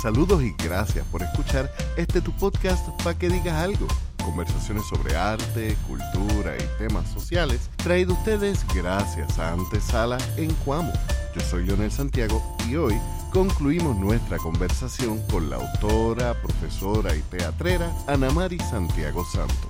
[0.00, 3.88] Saludos y gracias por escuchar este tu podcast para que digas algo.
[4.24, 10.92] Conversaciones sobre arte, cultura y temas sociales traído ustedes gracias a Antesala en Cuamo.
[11.34, 12.94] Yo soy Leonel Santiago y hoy
[13.32, 19.67] concluimos nuestra conversación con la autora, profesora y teatrera Ana Mari Santiago Santos.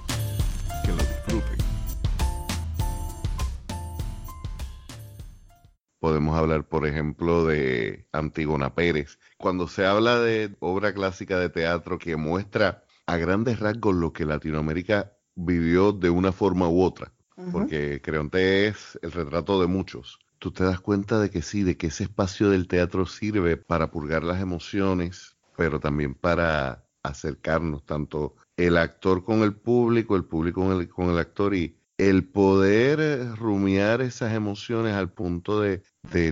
[6.28, 9.18] Podemos hablar, por ejemplo, de Antígona Pérez.
[9.38, 14.26] Cuando se habla de obra clásica de teatro que muestra a grandes rasgos lo que
[14.26, 17.14] Latinoamérica vivió de una forma u otra,
[17.50, 20.18] porque Creonte es el retrato de muchos.
[20.38, 23.90] Tú te das cuenta de que sí, de que ese espacio del teatro sirve para
[23.90, 30.60] purgar las emociones, pero también para acercarnos tanto el actor con el público, el público
[30.60, 35.82] con el, con el actor y el poder eh, rumiar esas emociones al punto de,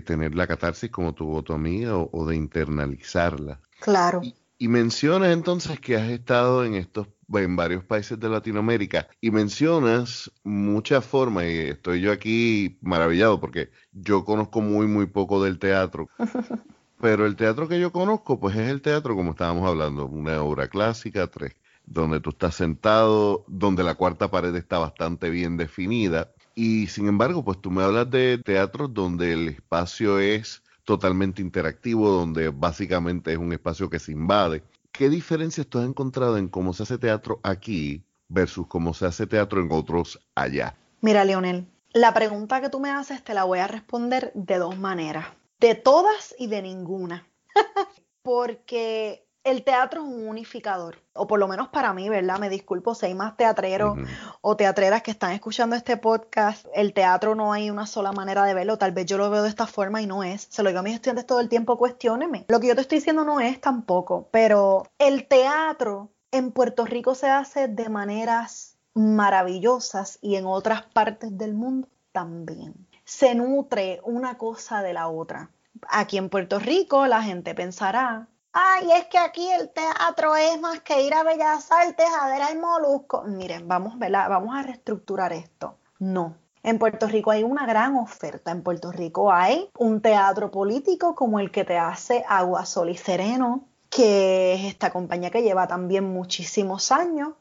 [0.01, 3.61] tener la catarsis como tuvo tu amiga o, de internalizarla.
[3.81, 4.23] Claro.
[4.59, 10.31] Y, mencionas entonces que has estado en estos en varios países de Latinoamérica y mencionas
[10.45, 16.09] muchas formas y estoy yo aquí maravillado porque yo conozco muy muy poco del teatro.
[17.01, 20.69] Pero el teatro que yo conozco, pues es el teatro como estábamos hablando, una obra
[20.69, 21.55] clásica, tres
[21.87, 26.33] donde tú estás sentado, donde la cuarta pared está bastante bien definida.
[26.55, 32.09] Y sin embargo, pues tú me hablas de teatros donde el espacio es totalmente interactivo,
[32.11, 34.63] donde básicamente es un espacio que se invade.
[34.93, 39.27] ¿Qué diferencias tú has encontrado en cómo se hace teatro aquí versus cómo se hace
[39.27, 40.77] teatro en otros allá?
[41.03, 44.79] Mira, Leonel, la pregunta que tú me haces te la voy a responder de dos
[44.79, 45.27] maneras,
[45.61, 47.29] de todas y de ninguna.
[48.23, 52.41] Porque el teatro es un unificador, o por lo menos para mí, ¿verdad?
[52.41, 53.97] Me disculpo si hay más teatreros
[54.41, 56.67] o teatreras que están escuchando este podcast.
[56.75, 59.49] El teatro no hay una sola manera de verlo, tal vez yo lo veo de
[59.49, 60.49] esta forma y no es.
[60.51, 62.45] Se lo digo a mis estudiantes todo el tiempo, cuestionenme.
[62.49, 67.15] Lo que yo te estoy diciendo no es tampoco, pero el teatro en Puerto Rico
[67.15, 72.75] se hace de maneras maravillosas y en otras partes del mundo también.
[73.05, 75.51] Se nutre una cosa de la otra.
[75.89, 78.27] Aquí en Puerto Rico la gente pensará
[78.59, 82.41] ay, es que aquí el teatro es más que ir a Bellas Artes a ver
[82.41, 83.23] al molusco.
[83.25, 85.77] Miren, vamos, vamos a reestructurar esto.
[85.99, 86.37] No.
[86.63, 88.51] En Puerto Rico hay una gran oferta.
[88.51, 92.97] En Puerto Rico hay un teatro político como el que te hace Agua, Sol y
[92.97, 97.35] Sereno, que es esta compañía que lleva también muchísimos años.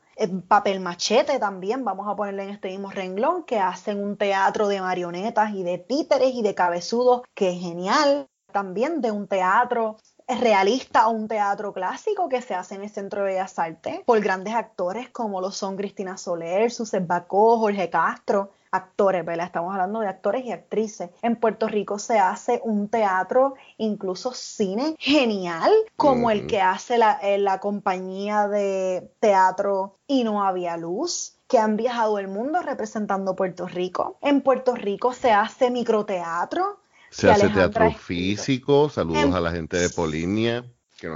[0.48, 4.82] Papel Machete también, vamos a ponerle en este mismo renglón, que hacen un teatro de
[4.82, 8.28] marionetas y de títeres y de cabezudos, que es genial.
[8.52, 13.22] También de un teatro realista o un teatro clásico que se hace en el Centro
[13.22, 18.52] de Bellas Artes por grandes actores como lo son Cristina Soler, Suset Bacó, Jorge Castro,
[18.72, 19.46] actores, ¿verdad?
[19.46, 21.10] Estamos hablando de actores y actrices.
[21.22, 27.20] En Puerto Rico se hace un teatro, incluso cine genial, como el que hace la,
[27.22, 33.36] eh, la compañía de teatro Y no había luz que han viajado el mundo representando
[33.36, 34.18] Puerto Rico.
[34.22, 36.80] En Puerto Rico se hace microteatro,
[37.16, 40.66] se hace teatro físico, saludos a la gente de Polinia.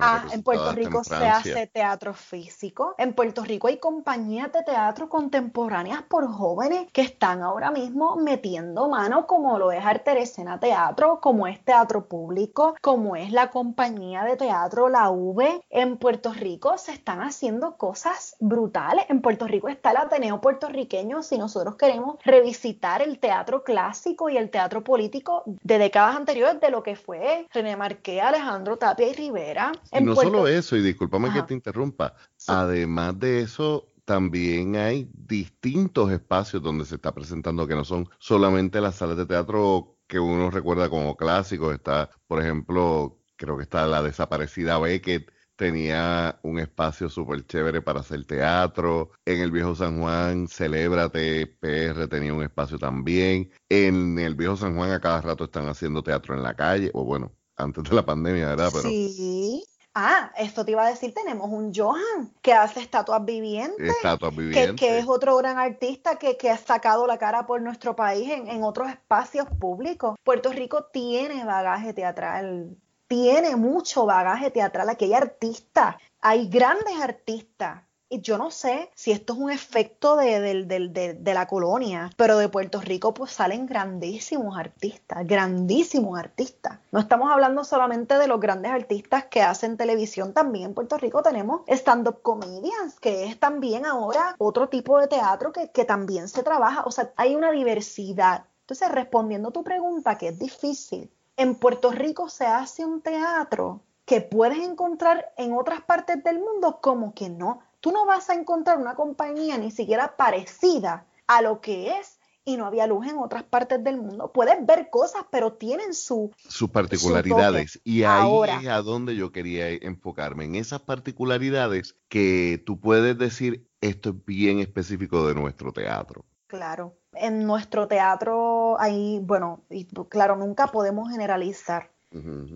[0.02, 2.96] Ah, en Puerto Rico se hace teatro físico.
[2.98, 8.90] En Puerto Rico hay compañías de teatro contemporáneas por jóvenes que están ahora mismo metiendo
[8.90, 14.36] mano, como lo es Arteresena Teatro, como es Teatro Público, como es la compañía de
[14.36, 15.62] teatro La V.
[15.70, 19.06] En Puerto Rico se están haciendo cosas brutales.
[19.10, 21.24] En Puerto Rico está el Ateneo puertorriqueño.
[21.24, 26.70] Si nosotros queremos revisitar el teatro clásico y el teatro político de décadas anteriores de
[26.70, 31.32] lo que fue René Marqué, Alejandro Tapia y Rivera, y no solo eso, y discúlpame
[31.34, 32.16] que te interrumpa,
[32.48, 38.82] además de eso, también hay distintos espacios donde se está presentando que no son solamente
[38.82, 41.76] las salas de teatro que uno recuerda como clásicos.
[41.76, 48.00] Está, por ejemplo, creo que está la desaparecida Beckett, tenía un espacio súper chévere para
[48.00, 49.12] hacer teatro.
[49.26, 53.52] En el Viejo San Juan, Celébrate PR tenía un espacio también.
[53.70, 57.04] En el Viejo San Juan a cada rato están haciendo teatro en la calle, o
[57.04, 58.70] bueno, antes de la pandemia, ¿verdad?
[58.74, 58.90] Pero...
[58.90, 59.64] Sí.
[59.96, 63.90] Ah, esto te iba a decir, tenemos un Johan que hace estatuas vivientes.
[63.90, 64.76] Estatuas vivientes.
[64.76, 68.64] Que, es otro gran artista que, ha sacado la cara por nuestro país en, en
[68.64, 70.16] otros espacios públicos.
[70.24, 72.78] Puerto Rico tiene bagaje teatral,
[73.08, 74.90] tiene mucho bagaje teatral.
[74.90, 81.18] Aquí hay artistas, hay grandes artistas yo no sé si esto es un efecto de,
[81.24, 86.80] la colonia, pero de Puerto Rico pues salen grandísimos artistas, grandísimos artistas.
[86.92, 91.22] No estamos hablando solamente de los grandes artistas que hacen televisión, también en Puerto Rico
[91.22, 96.44] tenemos stand-up comedians, que es también ahora otro tipo de teatro que, que también se
[96.44, 98.46] trabaja, o sea, hay una diversidad.
[98.62, 103.82] Entonces, respondiendo a tu pregunta, que es difícil, en Puerto Rico se hace un teatro
[104.10, 107.62] que puedes encontrar en otras partes del mundo, como que no.
[107.82, 112.58] Tú no vas a encontrar una compañía ni siquiera parecida a lo que es y
[112.58, 114.32] no había luz en otras partes del mundo.
[114.34, 117.80] Puedes ver cosas, pero tienen su, sus particularidades.
[117.84, 118.32] y ahí
[118.62, 124.26] es a donde yo quería enfocarme, en esas particularidades que tú puedes decir, esto es
[124.26, 126.26] bien específico de nuestro teatro.
[126.48, 126.98] Claro.
[127.14, 131.92] En nuestro teatro, ahí, bueno, y claro, nunca podemos generalizar.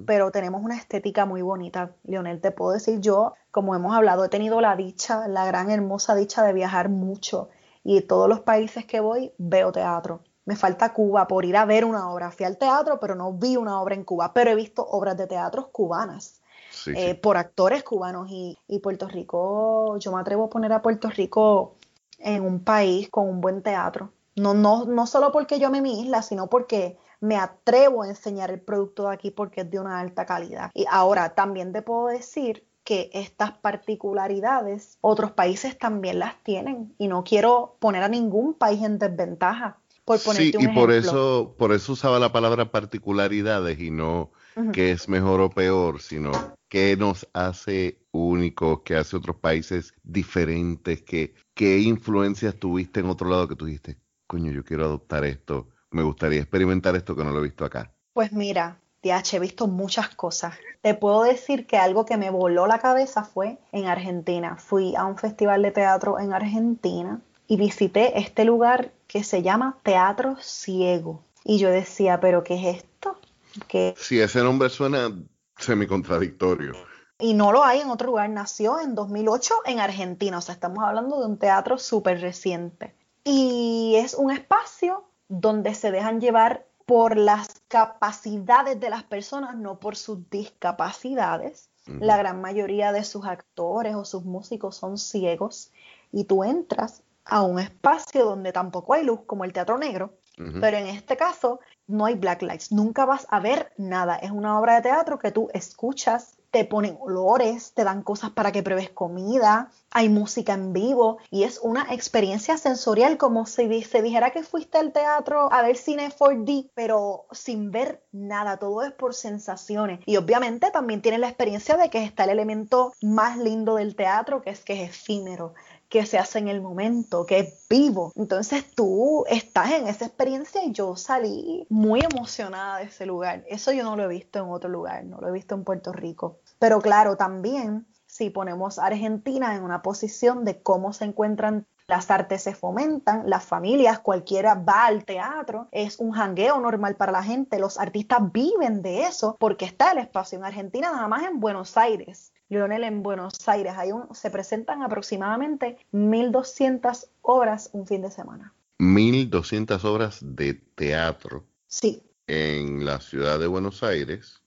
[0.06, 2.42] Pero tenemos una estética muy bonita, Leonel.
[2.42, 6.44] Te puedo decir, yo, como hemos hablado, he tenido la dicha, la gran hermosa dicha
[6.44, 7.50] de viajar mucho
[7.84, 10.22] y todos los países que voy veo teatro.
[10.46, 12.32] Me falta Cuba por ir a ver una obra.
[12.32, 15.28] Fui al teatro, pero no vi una obra en Cuba, pero he visto obras de
[15.28, 16.42] teatro cubanas.
[16.88, 21.76] Eh, por actores cubanos y, Puerto Rico, yo me atrevo a poner a Puerto Rico
[22.18, 24.12] en un país con un buen teatro.
[24.36, 28.52] No, no, no solo porque yo me mi isla, sino porque me atrevo a enseñar
[28.52, 30.72] el producto de aquí porque es de una alta calidad.
[30.74, 37.08] Y ahora también te puedo decir que estas particularidades otros países también las tienen y
[37.08, 39.80] no quiero poner a ningún país en desventaja.
[40.04, 44.32] Por sí, y por eso, por eso usaba la palabra particularidades y no
[44.74, 46.32] que es mejor o peor, sino
[46.68, 53.30] qué nos hace únicos, qué hace otros países diferentes, qué, qué influencias tuviste en otro
[53.30, 53.98] lado que tuviste,
[54.28, 57.92] coño, yo quiero adoptar esto, me gustaría experimentar esto que no lo he visto acá.
[58.14, 60.56] Pues mira, he visto muchas cosas.
[60.82, 64.58] Te puedo decir que algo que me voló la cabeza fue en Argentina.
[64.58, 69.78] Fui a un festival de teatro en Argentina y visité este lugar que se llama
[69.84, 71.24] Teatro Ciego.
[71.44, 73.20] Y yo decía, ¿pero qué es esto?
[73.68, 73.94] ¿Qué?
[73.98, 75.12] Sí, ese nombre suena
[75.58, 76.74] semi-contradictorio.
[77.20, 78.30] Y no lo hay en otro lugar.
[78.30, 80.38] Nació en 2008 en Argentina.
[80.38, 82.96] O sea, estamos hablando de un teatro súper reciente.
[83.24, 85.06] Y es un espacio
[85.40, 91.70] donde se dejan llevar por las capacidades de las personas, no por sus discapacidades.
[91.86, 95.72] La gran mayoría de sus actores o sus músicos son ciegos
[96.12, 100.14] y tú entras a un espacio donde tampoco hay luz, como el teatro negro,
[100.62, 104.16] pero en este caso no hay black lights, nunca vas a ver nada.
[104.16, 108.52] Es una obra de teatro que tú escuchas te ponen olores, te dan cosas para
[108.52, 114.04] que pruebes comida, hay música en vivo y es una experiencia sensorial como si se
[114.04, 118.92] dijera que fuiste al teatro a ver cine 4D, pero sin ver nada, todo es
[118.92, 120.02] por sensaciones.
[120.06, 124.44] Y obviamente también tiene la experiencia de que está el elemento más lindo del teatro,
[124.44, 125.56] que es que es efímero
[125.94, 128.12] que se hace en el momento, que es vivo.
[128.16, 133.44] Entonces tú estás en esa experiencia y yo salí muy emocionada de ese lugar.
[133.48, 135.94] Eso yo no lo he visto en otro lugar, no lo he visto en Puerto
[135.94, 136.40] Rico.
[136.64, 142.10] Pero claro, también si ponemos a Argentina en una posición de cómo se encuentran las
[142.10, 147.22] artes se fomentan, las familias, cualquiera va al teatro, es un jangueo normal para la
[147.22, 151.42] gente, los artistas viven de eso porque está el espacio en Argentina, nada más en
[151.42, 152.32] Buenos Aires.
[152.48, 158.54] Lionel, en Buenos Aires hay un, se presentan aproximadamente 1.200 obras un fin de semana.
[158.80, 161.44] 1.200 obras de teatro.
[161.68, 162.02] Sí.
[162.26, 164.42] En la ciudad de Buenos Aires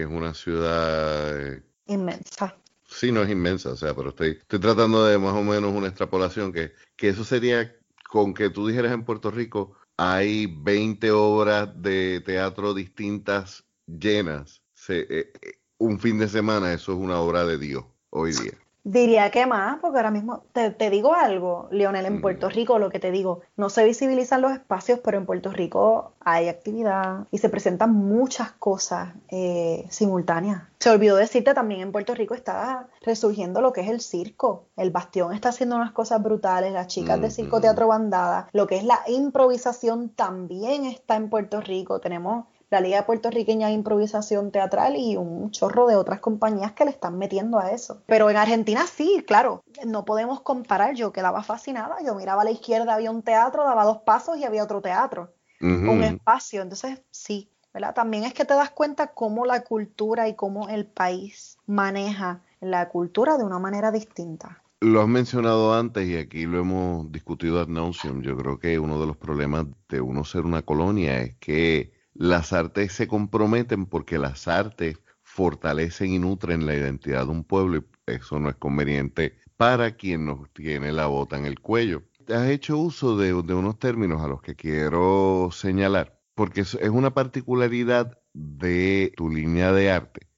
[0.00, 1.38] que es una ciudad...
[1.38, 2.56] Eh, inmensa.
[2.88, 5.88] Sí, no es inmensa, o sea, pero estoy, estoy tratando de más o menos una
[5.88, 7.76] extrapolación que, que eso sería
[8.08, 14.62] con que tú dijeras en Puerto Rico hay 20 obras de teatro distintas llenas.
[14.72, 18.54] Se, eh, eh, un fin de semana, eso es una obra de Dios hoy día.
[18.82, 22.48] Diría que más, porque ahora mismo te, digo algo, Lionel, en Puerto.
[22.48, 26.48] Rico lo que te digo, no se visibilizan los espacios, pero en Puerto Rico hay
[26.48, 30.62] actividad y se presentan muchas cosas eh, simultáneas.
[30.78, 34.64] Se olvidó decirte también en Puerto Rico está resurgiendo lo que es el circo.
[34.76, 38.76] El Bastión está haciendo unas cosas brutales, las chicas de Circo Teatro Bandada, lo que
[38.76, 42.00] es la improvisación también está en Puerto Rico.
[42.00, 46.92] Tenemos la Liga Puertorriqueña de Improvisación Teatral y un chorro de otras compañías que le
[46.92, 48.02] están metiendo a eso.
[48.06, 50.94] Pero en Argentina sí, claro, no podemos comparar.
[50.94, 54.44] Yo quedaba fascinada, yo miraba a la izquierda, había un teatro, daba dos pasos y
[54.44, 56.62] había otro teatro, un espacio.
[56.62, 57.92] Entonces sí, ¿verdad?
[57.92, 62.88] También es que te das cuenta cómo la cultura y cómo el país maneja la
[62.88, 64.62] cultura de una manera distinta.
[64.82, 68.22] Lo has mencionado antes y aquí lo hemos discutido ad nauseum.
[68.22, 72.52] Yo creo que uno de los problemas de uno ser una colonia es que las
[72.52, 78.12] artes se comprometen porque las artes fortalecen y nutren la identidad de un pueblo y
[78.12, 82.02] eso no es conveniente para quien nos tiene la bota en el cuello.
[82.28, 88.18] Has hecho uso de, unos términos a los que quiero señalar, porque es, una particularidad
[88.34, 90.28] de tu línea de arte.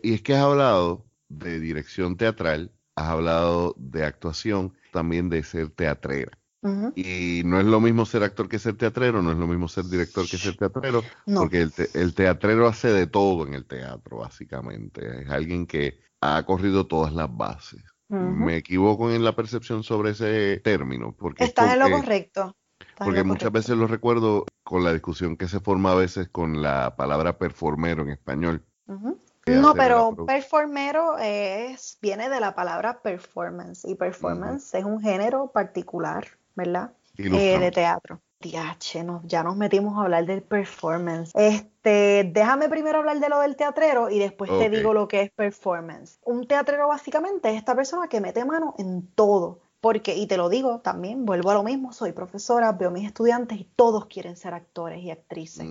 [0.00, 5.70] Y es que has hablado de dirección teatral, has hablado de actuación, también de ser
[5.70, 6.38] teatrera.
[6.94, 9.84] Y no es lo mismo ser actor que ser teatrero, no es lo mismo ser
[9.86, 15.22] director que ser teatrero, porque el, teatrero hace de todo en el teatro, básicamente.
[15.22, 17.82] Es alguien que ha corrido todas las bases.
[18.08, 21.16] Me equivoco en la percepción sobre ese término.
[21.18, 22.54] Porque Estás en lo correcto.
[22.98, 26.94] porque muchas veces lo recuerdo con la discusión que se forma a veces con la
[26.94, 28.62] palabra performero en español.
[29.46, 36.28] No, pero performero es, viene de la palabra performance y performance es un género particular,
[36.54, 36.92] ¿verdad?
[37.16, 38.20] Eh, de teatro.
[38.40, 41.30] Diache, ya nos metimos a hablar del performance.
[41.34, 45.30] Este, déjame primero hablar de lo del teatrero y después te digo lo que es
[45.30, 46.18] performance.
[46.24, 49.60] Un teatrero básicamente es esta persona que mete mano en todo.
[49.80, 53.04] Porque, y te lo digo también, vuelvo a lo mismo, soy profesora, veo a mis
[53.04, 55.66] estudiantes y todos quieren ser actores y actrices.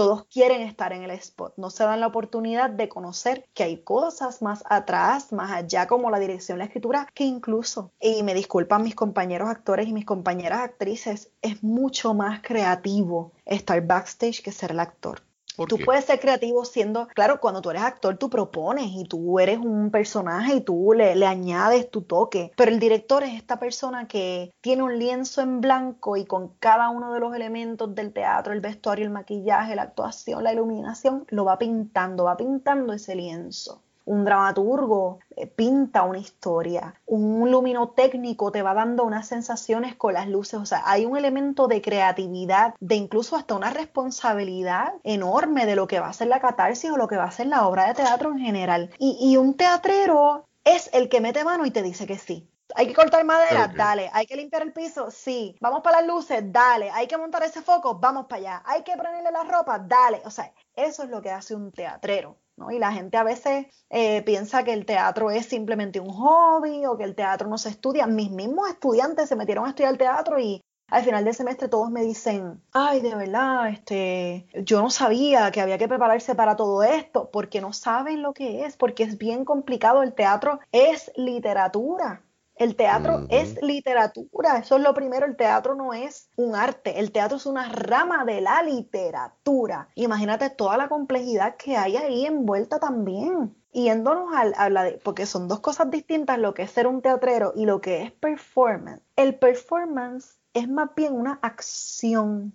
[0.00, 1.52] Todos quieren estar en el spot.
[1.58, 6.10] No se dan la oportunidad de conocer que hay cosas más atrás, más allá, como
[6.10, 10.60] la dirección, la escritura, que incluso, y me disculpan mis compañeros actores y mis compañeras
[10.60, 15.20] actrices, es mucho más creativo estar backstage que ser el actor.
[15.66, 19.58] Tú puedes ser creativo siendo, claro, cuando tú eres actor, tú propones y tú eres
[19.58, 22.52] un personaje y tú le, le, añades tu toque.
[22.56, 26.90] Pero el director es esta persona que tiene un lienzo en blanco y con cada
[26.90, 31.44] uno de los elementos del teatro, el vestuario, el maquillaje, la actuación, la iluminación, lo
[31.44, 38.60] va pintando, va pintando ese lienzo un dramaturgo eh, pinta una historia, un luminotécnico te
[38.60, 42.96] va dando unas sensaciones con las luces, o sea, hay un elemento de creatividad, de
[42.96, 47.06] incluso hasta una responsabilidad enorme de lo que va a ser la catarsis o lo
[47.06, 48.90] que va a ser la obra de teatro en general.
[48.98, 52.50] Y, un teatrero es el que mete mano y te dice que sí.
[52.74, 54.10] Hay que cortar madera, dale.
[54.12, 55.56] Hay que limpiar el piso, sí.
[55.60, 56.90] Vamos para las luces, dale.
[56.90, 58.62] Hay que montar ese foco, vamos para allá.
[58.66, 60.20] Hay que ponerle la ropa, dale.
[60.24, 62.36] O sea, eso es lo que hace un teatrero.
[62.70, 66.96] Y la gente a veces eh, piensa que el teatro es simplemente un hobby o
[66.96, 68.06] que el teatro no se estudia.
[68.06, 72.02] Mis mismos estudiantes se metieron a estudiar teatro y al final del semestre todos me
[72.02, 77.30] dicen, ay, de verdad, este, yo no sabía que había que prepararse para todo esto,
[77.32, 80.02] porque no saben lo que es, porque es bien complicado.
[80.02, 82.24] El teatro es literatura.
[82.60, 87.10] El teatro es literatura, eso es lo primero, el teatro no es un arte, el
[87.10, 89.88] teatro es una rama de la literatura.
[89.94, 93.56] Imagínate toda la complejidad que hay ahí envuelta también.
[93.72, 97.00] Yéndonos a, a la de, porque son dos cosas distintas lo que es ser un
[97.00, 99.00] teatrero y lo que es performance.
[99.16, 102.52] El performance es más bien una acción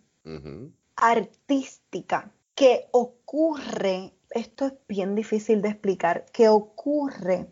[0.96, 7.48] artística que ocurre, esto es bien difícil de explicar, que ocurre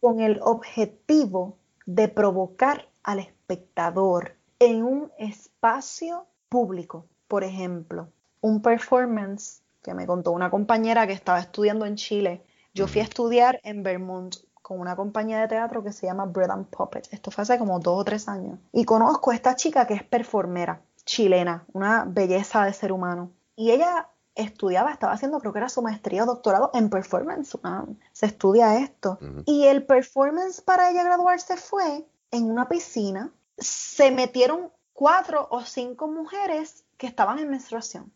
[0.00, 7.06] con el objetivo de provocar al espectador en un espacio público.
[7.28, 8.08] Por ejemplo,
[8.40, 12.42] un performance que me contó una compañera que estaba estudiando en Chile.
[12.74, 16.50] Yo fui a estudiar en Vermont con una compañía de teatro que se llama Bread
[16.50, 17.08] and Puppet.
[17.10, 18.58] Esto fue hace como dos o tres años.
[18.72, 23.32] Y conozco a esta chica que es performera chilena, una belleza de ser humano.
[23.56, 27.58] Y ella estudiaba, estaba haciendo, creo que era su maestría o doctorado en performance.
[27.62, 29.18] Ah, se estudia esto.
[29.46, 33.32] Y el performance para ella graduarse fue en una piscina.
[33.58, 38.12] Se metieron cuatro o cinco mujeres que estaban en menstruación.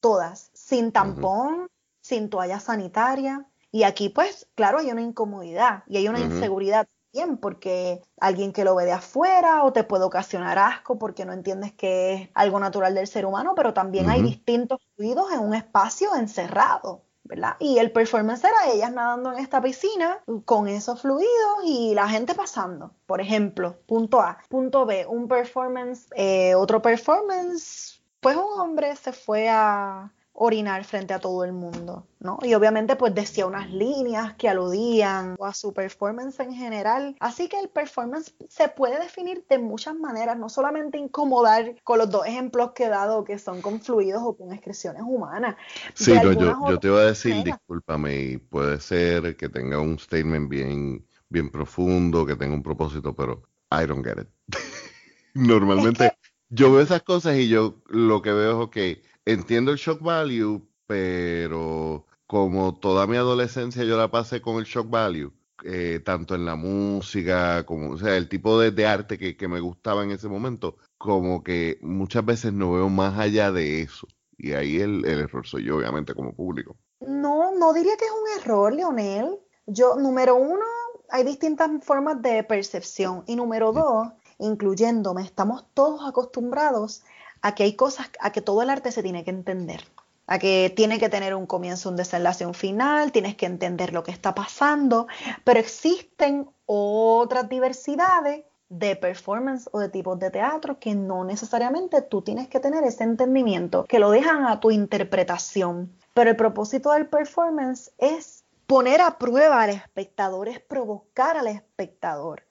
[0.00, 1.68] Todas, sin tampón,
[2.00, 3.46] sin toalla sanitaria.
[3.70, 8.64] Y aquí, pues, claro, hay una incomodidad y hay una inseguridad bien, porque alguien que
[8.64, 12.58] lo ve de afuera o te puede ocasionar asco porque no entiendes que es algo
[12.60, 17.04] natural del ser humano, pero también hay distintos fluidos en un espacio encerrado.
[17.22, 17.56] ¿verdad?
[17.60, 21.30] Y el performance era ellas nadando en esta piscina con esos fluidos
[21.64, 22.92] y la gente pasando.
[23.06, 24.38] Por ejemplo, punto A.
[24.48, 31.12] Punto B, un performance, eh, otro performance, pues un hombre se fue a, orinar frente
[31.12, 32.38] a todo el mundo, ¿no?
[32.42, 37.14] Y obviamente pues decía unas líneas que aludían a su performance en general.
[37.20, 42.10] Así que el performance se puede definir de muchas maneras, no solamente incomodar con los
[42.10, 45.56] dos ejemplos que he dado que son con fluidos o con expresiones humanas.
[45.92, 51.06] Sí, yo, yo, te voy a decir, discúlpame, puede ser que tenga un statement bien,
[51.28, 54.28] bien profundo, que tenga un propósito, pero I don't get it.
[55.34, 56.16] Normalmente
[56.48, 60.66] yo veo esas cosas y yo lo que veo es, que entiendo el shock value,
[60.86, 65.32] pero como toda mi adolescencia yo la pasé con el shock value,
[65.64, 70.04] eh, tanto en la música, como, o sea, el tipo de, arte que, me gustaba
[70.04, 74.06] en ese momento, como que muchas veces no veo más allá de eso.
[74.36, 76.76] Y ahí el, error soy yo, obviamente, como público.
[77.00, 79.38] No, no diría que es un error, Leonel.
[79.66, 80.64] Yo, número uno,
[81.10, 83.24] hay distintas formas de percepción.
[83.26, 84.08] Y número dos,
[84.38, 87.02] incluyéndome, estamos todos acostumbrados
[87.42, 89.84] a que hay cosas, a que todo el arte se tiene que entender,
[90.26, 94.02] a que tiene que tener un comienzo, un desenlace, un final, tienes que entender lo
[94.02, 95.06] que está pasando,
[95.44, 102.22] pero existen otras diversidades de performance o de tipos de teatro que no necesariamente tú
[102.22, 105.92] tienes que tener ese entendimiento, que lo dejan a tu interpretación.
[106.14, 112.44] Pero el propósito del performance es poner a prueba al espectador, es provocar al espectador.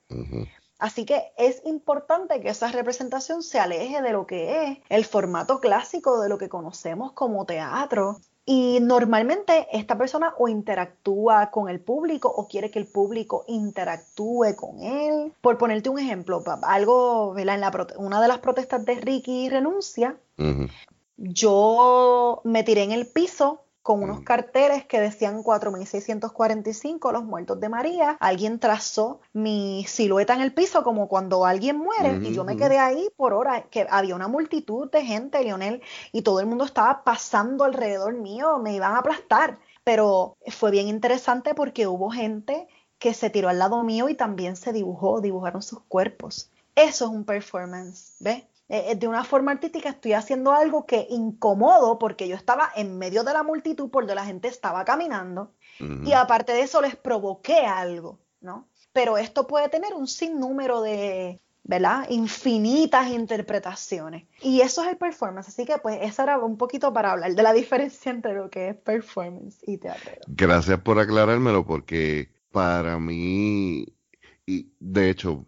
[0.80, 5.60] Así que es importante que esa representación se aleje de lo que es el formato
[5.60, 8.18] clásico de lo que conocemos como teatro.
[8.46, 14.56] Y normalmente esta persona o interactúa con el público o quiere que el público interactúe
[14.56, 15.32] con él.
[15.42, 17.48] Por ponerte un ejemplo, algo, En
[17.98, 20.16] una de las protestas de Ricky renuncia,
[21.18, 24.24] yo me tiré en el piso con unos mm.
[24.24, 28.16] carteles que decían 4645 los muertos de María.
[28.20, 32.78] Alguien trazó mi silueta en el piso como cuando alguien muere y yo me quedé
[32.78, 35.82] ahí por hora, que había una multitud de gente, Lionel,
[36.12, 39.58] y todo el mundo estaba pasando alrededor mío, me iban a aplastar.
[39.82, 42.68] Pero fue bien interesante porque hubo gente
[42.98, 46.50] que se tiró al lado mío y también se dibujó, dibujaron sus cuerpos.
[46.74, 48.44] Eso es un performance, ¿ves?
[48.72, 53.24] Eh, de una forma artística estoy haciendo algo que incomodo porque yo estaba en medio
[53.24, 55.52] de la multitud por donde la gente estaba caminando
[56.04, 58.68] y aparte de eso les provoqué algo, ¿no?
[58.92, 62.06] Pero esto puede tener un sinnúmero de, ¿verdad?
[62.10, 64.26] Infinitas interpretaciones.
[64.40, 65.48] Y eso es el performance.
[65.48, 68.68] Así que pues eso era un poquito para hablar de la diferencia entre lo que
[68.68, 70.12] es performance y teatro.
[70.28, 73.86] Gracias por aclarármelo porque para mí,
[74.46, 75.44] y de hecho,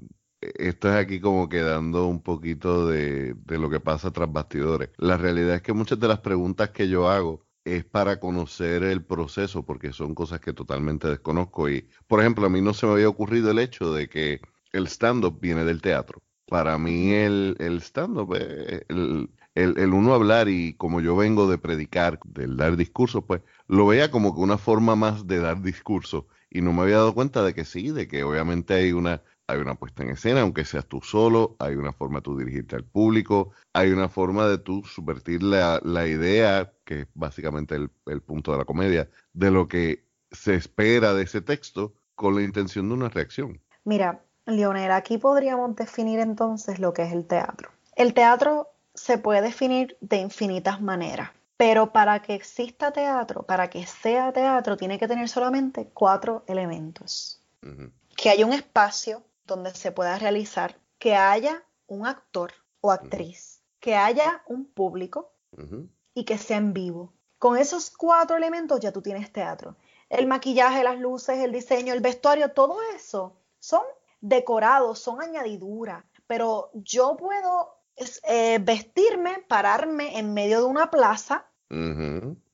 [0.55, 4.91] esto es aquí como quedando un poquito de, lo que pasa tras bastidores.
[4.99, 9.05] La realidad es que muchas de las preguntas que yo hago es para conocer el
[9.05, 11.69] proceso, porque son cosas que totalmente desconozco.
[11.69, 14.41] Y, por ejemplo, a mí no se me había ocurrido el hecho de que
[14.73, 16.23] el stand-up viene del teatro.
[16.47, 21.59] Para mí el, el stand-up, el, el, el, uno hablar y como yo vengo de
[21.59, 26.27] predicar, del dar discursos, pues lo veía como que una forma más de dar discurso.
[26.51, 29.61] Y no me había dado cuenta de que sí, de que obviamente hay una hay
[29.61, 32.85] una puesta en escena, aunque seas tú solo, hay una forma de tú dirigirte al
[32.85, 38.53] público, hay una forma de tú subvertir la, idea, que es básicamente el, el, punto
[38.53, 42.95] de la comedia, de lo que se espera de ese texto con la intención de
[42.95, 43.61] una reacción.
[43.85, 47.71] Mira, Leonel, aquí podríamos definir entonces lo que es el teatro.
[47.95, 53.87] El teatro se puede definir de infinitas maneras, pero para que exista teatro, para que
[53.87, 57.41] sea teatro, tiene que tener solamente cuatro elementos.
[58.17, 63.97] Que haya un espacio donde se pueda realizar, que haya un actor o actriz, que
[63.97, 65.33] haya un público
[66.15, 67.13] y que sea en vivo.
[67.39, 69.77] Con esos cuatro elementos ya tú tienes teatro.
[70.09, 73.83] El maquillaje, las luces, el diseño, el vestuario, todo eso son
[74.21, 77.79] decorados, son añadiduras, pero yo puedo
[78.29, 81.47] eh, vestirme, pararme en medio de una plaza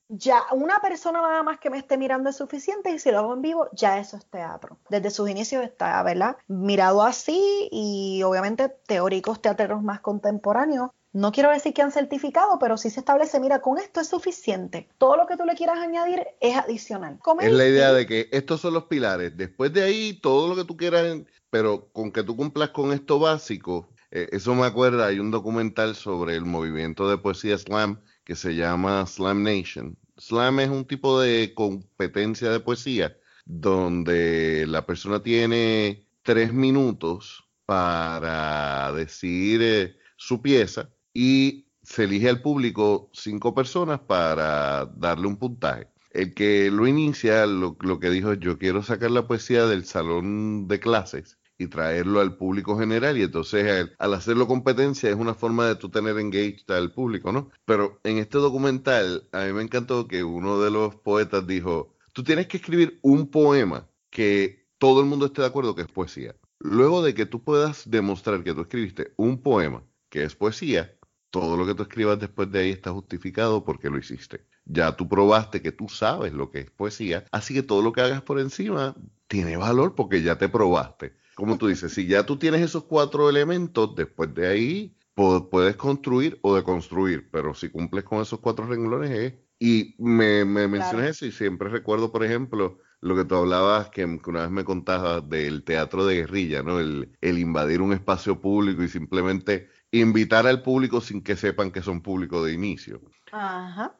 [0.08, 3.34] ya una persona nada más que me esté mirando es suficiente y si lo hago
[3.34, 4.78] en vivo, ya eso es teatro.
[4.88, 6.36] Desde sus inicios está, ¿verdad?
[6.46, 10.90] Mirado así y obviamente teóricos teatreros más contemporáneos.
[11.12, 14.88] No quiero decir que han certificado, pero sí se establece, mira, con esto es suficiente.
[14.98, 17.18] Todo lo que tú le quieras añadir es adicional.
[17.40, 19.36] es la idea de que estos son los pilares.
[19.36, 21.18] Después de ahí, todo lo que tú quieras,
[21.50, 25.94] pero con que tú cumplas con esto básico, eh, eso me acuerda, hay un documental
[25.94, 29.96] sobre el movimiento de poesía slam que se llama Slam Nation.
[30.18, 38.92] Slam es un tipo de competencia de poesía donde la persona tiene tres minutos para
[38.92, 45.88] decir eh, su pieza y se elige al público cinco personas para darle un puntaje.
[46.10, 50.68] El que lo inicia lo, lo que dijo yo quiero sacar la poesía del salón
[50.68, 55.66] de clases y traerlo al público general y entonces al, hacerlo competencia es una forma
[55.66, 57.50] de tú tener engaged al público, ¿no?
[57.64, 62.22] Pero en este documental a mí me encantó que uno de los poetas dijo, tú
[62.22, 66.36] tienes que escribir un poema que todo el mundo esté de acuerdo que es poesía.
[66.60, 70.94] Luego de que tú puedas demostrar que tú escribiste un poema que es poesía,
[71.30, 74.46] todo lo que tú escribas después de ahí está justificado porque lo hiciste.
[74.64, 78.00] Ya tú probaste que tú sabes lo que es poesía, así que todo lo que
[78.00, 78.94] hagas por encima
[79.26, 83.30] tiene valor porque ya te probaste como tú dices, si ya tú tienes esos cuatro
[83.30, 89.10] elementos, después de ahí puedes construir o deconstruir, pero si cumples con esos cuatro renglones
[89.12, 89.34] es...
[89.60, 94.04] Y me, me mencionas eso y siempre recuerdo, por ejemplo, lo que tú hablabas, que,
[94.04, 96.80] una vez me contabas del teatro de guerrilla, ¿no?
[96.80, 102.02] El, invadir un espacio público y simplemente invitar al público sin que sepan que son
[102.02, 103.00] público de inicio.
[103.30, 103.96] Ajá.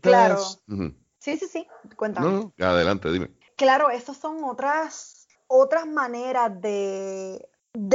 [0.00, 0.38] Claro.
[1.18, 2.26] Sí, sí, sí, cuéntame.
[2.30, 3.30] No, adelante, dime.
[3.56, 5.17] Claro, esas son otras
[5.48, 7.48] otras maneras de,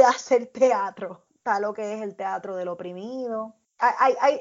[0.06, 1.24] hacer teatro.
[1.36, 3.54] Está lo que es el teatro del oprimido.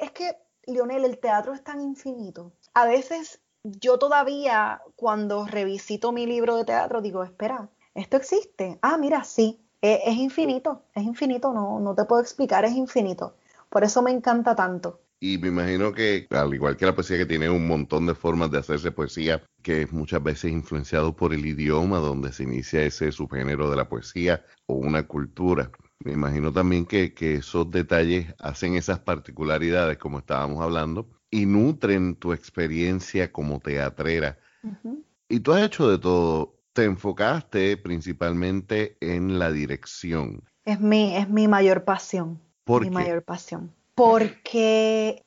[0.01, 2.51] es que, Lionel, el teatro es tan infinito.
[2.73, 8.79] A veces yo todavía, cuando revisito mi libro de teatro, digo, espera, ¿esto existe?
[8.81, 9.59] Ah, mira, sí.
[9.81, 13.35] es, es infinito, es infinito, no, no te puedo explicar, es infinito.
[13.69, 14.99] Por eso me encanta tanto.
[15.25, 18.51] Y me imagino que, al igual que la poesía, que tiene un montón de formas
[18.51, 23.09] de hacerse poesía, que es muchas veces influenciado por el idioma donde se inicia ese
[23.09, 25.71] subgénero de la poesía o una cultura.
[26.03, 32.33] Me imagino también que, esos detalles hacen esas particularidades, como estábamos hablando, y nutren tu
[32.33, 34.37] experiencia como teatrera.
[35.29, 36.59] Y tú has hecho de todo.
[36.73, 40.43] Te enfocaste principalmente en la dirección.
[40.65, 42.41] Es mi, es mi mayor pasión.
[42.65, 45.23] ¿Por mi mayor pasión porque,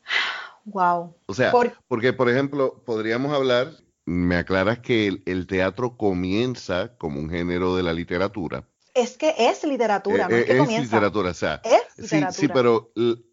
[0.65, 1.17] wow.
[1.27, 1.53] O sea,
[1.89, 3.73] porque por ejemplo, podríamos hablar,
[4.05, 8.69] me aclaras que el, teatro comienza como un género de la literatura.
[8.95, 10.83] Es que es literatura, no es, eh, que comienza.
[10.83, 11.61] literatura, o sea.
[11.65, 12.33] Es literatura.
[12.33, 12.93] Sí, sí, pero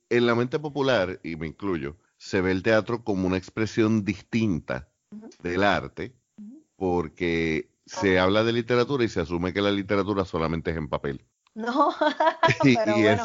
[0.10, 4.90] en la mente popular, y me incluyo, se ve el teatro como una expresión distinta
[5.42, 6.16] del arte,
[6.76, 11.26] porque se habla de literatura y se asume que la literatura solamente es en papel.
[11.56, 11.94] No,
[12.64, 13.24] pero bueno,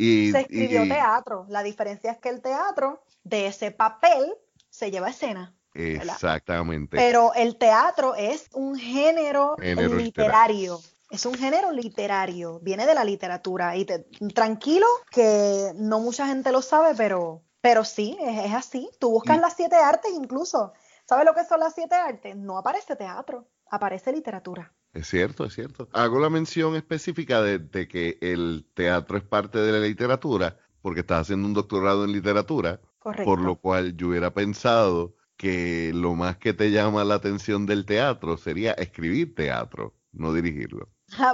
[0.00, 1.46] se escribió teatro.
[1.48, 4.34] La diferencia es que el teatro de ese papel
[4.68, 5.54] se lleva a escena.
[5.74, 6.96] Exactamente.
[6.96, 10.80] Pero el teatro es un género, literario.
[11.10, 13.76] Es un género literario, viene de la literatura.
[13.76, 13.84] Y
[14.32, 18.88] tranquilo, que no mucha gente lo sabe, pero, pero sí, es, así.
[18.98, 20.72] Tú buscas las siete artes incluso.
[21.04, 22.36] ¿Sabes lo que son las siete artes?
[22.36, 24.72] No aparece teatro, aparece literatura.
[24.92, 25.88] Es cierto, es cierto.
[25.92, 31.22] Hago la mención específica de, que el teatro es parte de la literatura, porque estás
[31.22, 33.24] haciendo un doctorado en literatura, Correcto.
[33.24, 37.86] por lo cual yo hubiera pensado que lo más que te llama la atención del
[37.86, 40.88] teatro sería escribir teatro, no dirigirlo.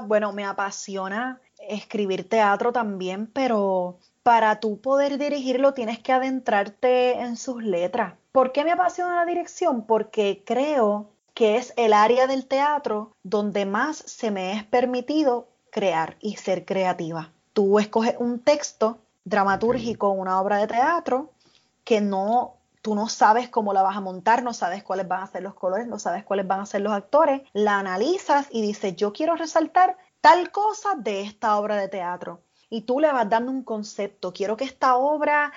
[0.06, 7.36] bueno, me apasiona escribir teatro también, pero para tú poder dirigirlo tienes que adentrarte en
[7.36, 8.14] sus letras.
[8.32, 9.86] ¿Por qué me apasiona la dirección?
[9.86, 16.16] Porque creo que es el área del teatro donde más se me es permitido crear
[16.18, 17.30] y ser creativa.
[17.52, 21.34] Tú escoges un texto dramatúrgico, una obra de teatro,
[21.84, 25.26] que no, tú no sabes cómo la vas a montar, no sabes cuáles van a
[25.26, 28.96] ser los colores, no sabes cuáles van a ser los actores, la analizas y dices,
[28.96, 33.52] yo quiero resaltar tal cosa de esta obra de teatro y tú le vas dando
[33.52, 34.32] un concepto.
[34.32, 35.52] Quiero que esta obra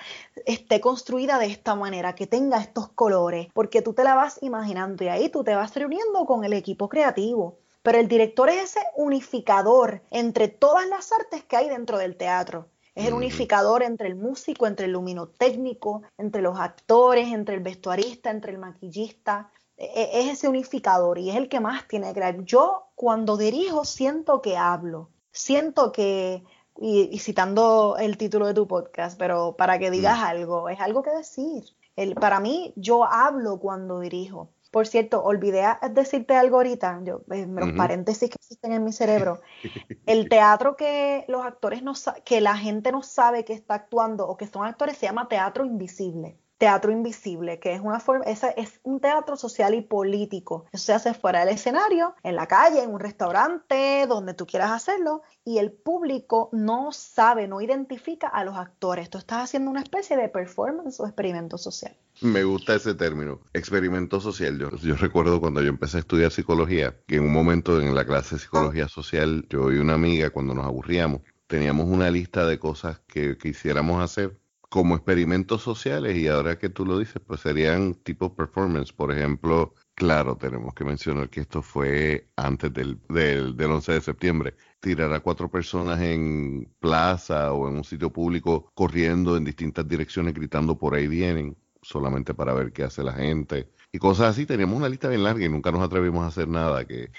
[0.46, 5.04] esté construida de esta manera, que tenga estos colores, porque tú te la vas imaginando
[5.04, 7.58] y ahí tú te vas reuniendo con el equipo creativo.
[7.82, 12.68] Pero el director es ese unificador entre todas las artes que hay dentro del teatro.
[12.94, 18.30] Es el unificador entre el músico, entre el luminotécnico, entre los actores, entre el vestuarista,
[18.30, 19.50] entre el maquillista.
[19.76, 22.44] E, e, es ese unificador y es el que más tiene que crear.
[22.44, 26.44] Yo cuando dirijo siento que hablo, siento que
[26.78, 30.24] y, citando el título de tu podcast, pero para que digas mm.
[30.24, 31.64] algo, es algo que decir.
[31.96, 34.50] El, para mí, yo hablo cuando dirijo.
[34.70, 39.40] Por cierto, olvidé decirte algo ahorita, yo, eh, los paréntesis que existen en mi cerebro.
[40.06, 44.36] El teatro que los actores no que la gente no sabe que está actuando o
[44.36, 49.00] que son actores se llama teatro invisible teatro invisible, que es una forma, es un
[49.00, 50.66] teatro social y político.
[50.72, 54.70] Eso se hace fuera del escenario, en la calle, en un restaurante, donde tú quieras
[54.70, 59.08] hacerlo, y el público no sabe, no identifica a los actores.
[59.08, 61.96] Tú estás haciendo una especie de performance o experimento social.
[62.20, 64.58] Me gusta ese término, experimento social.
[64.58, 68.04] Yo, yo recuerdo cuando yo empecé a estudiar psicología, que en un momento en la
[68.04, 72.58] clase de psicología social, yo y una amiga, cuando nos aburríamos, teníamos una lista de
[72.58, 74.38] cosas que quisiéramos hacer
[74.70, 78.92] como experimentos sociales y ahora que tú lo dices, pues serían tipo performance.
[78.92, 84.00] Por ejemplo, claro, tenemos que mencionar que esto fue antes del, del, del 11 de
[84.00, 84.54] septiembre.
[84.78, 90.34] Tirar a cuatro personas en plaza o en un sitio público corriendo en distintas direcciones
[90.34, 93.68] gritando por ahí vienen, solamente para ver qué hace la gente.
[93.90, 96.84] Y cosas así, teníamos una lista bien larga y nunca nos atrevimos a hacer nada
[96.84, 97.10] que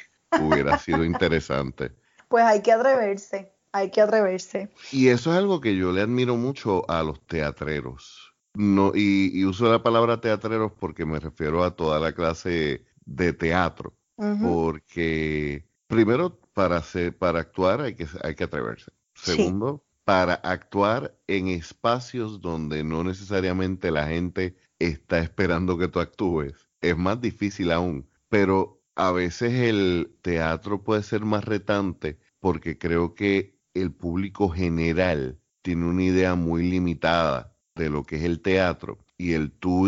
[0.41, 1.91] hubiera sido interesante.
[2.29, 4.69] Pues hay que atreverse hay que atreverse.
[4.91, 8.33] Y eso es algo que yo le admiro mucho a los teatreros.
[8.53, 13.95] No, y, uso la palabra teatreros porque me refiero a toda la clase de teatro.
[14.17, 18.91] Porque primero, para hacer, para actuar hay que, hay que atreverse.
[19.15, 26.53] Segundo, para actuar en espacios donde no necesariamente la gente está esperando que tú actúes.
[26.81, 28.07] Es más difícil aún.
[28.29, 35.39] Pero a veces el teatro puede ser más retante porque creo que el público general
[35.61, 39.87] tiene una idea muy limitada de lo que es el teatro y el tú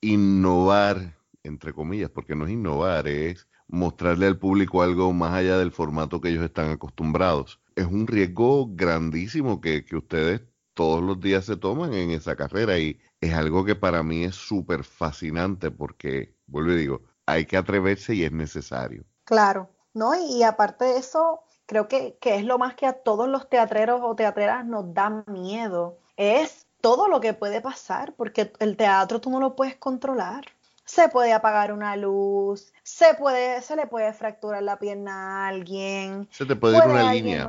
[0.00, 5.72] innovar, entre comillas, porque no es innovar, es mostrarle al público algo más allá del
[5.72, 7.60] formato que ellos están acostumbrados.
[7.76, 10.42] Es un riesgo grandísimo que, que ustedes
[10.74, 14.34] todos los días se toman en esa carrera y es algo que para mí es
[14.34, 19.04] súper fascinante porque, vuelvo y digo, hay que atreverse y es necesario.
[19.24, 20.12] Claro, ¿no?
[20.14, 24.00] Y aparte de eso, creo que, que es lo más que a todos los teatreros
[24.02, 29.30] o teatreras nos da miedo, es todo lo que puede pasar, porque el teatro tú
[29.30, 30.46] no lo puedes controlar.
[30.84, 36.28] Se puede apagar una luz, se puede, se le puede fracturar la pierna a alguien.
[36.32, 37.48] Se te puede, ir una línea.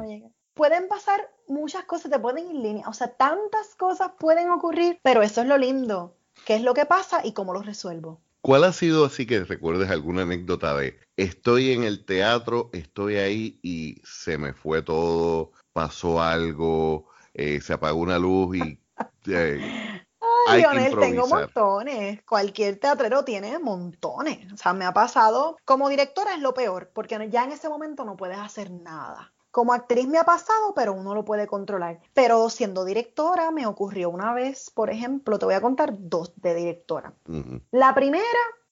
[0.53, 2.87] pueden pasar muchas cosas, te pueden ir línea.
[2.89, 6.13] O sea, tantas cosas pueden ocurrir, pero eso es lo lindo.
[6.45, 8.21] ¿Qué es lo que pasa y cómo lo resuelvo?
[8.41, 13.59] ¿Cuál ha sido así que recuerdes alguna anécdota de estoy en el teatro, estoy ahí
[13.61, 18.79] y se me fue todo, pasó algo, eh, se apagó una luz y
[19.27, 20.01] eh,
[20.47, 22.23] Ay, Lionel, tengo montones.
[22.23, 24.51] Cualquier teatrero tiene montones.
[24.51, 25.57] O sea, me ha pasado.
[25.65, 29.31] Como directora es lo peor, porque ya en ese momento no puedes hacer nada.
[29.51, 31.99] Como actriz me ha pasado, pero uno lo puede controlar.
[32.13, 36.55] Pero siendo directora, me ocurrió una vez, por ejemplo, te voy a contar dos de
[36.55, 37.13] directora.
[37.71, 38.23] La primera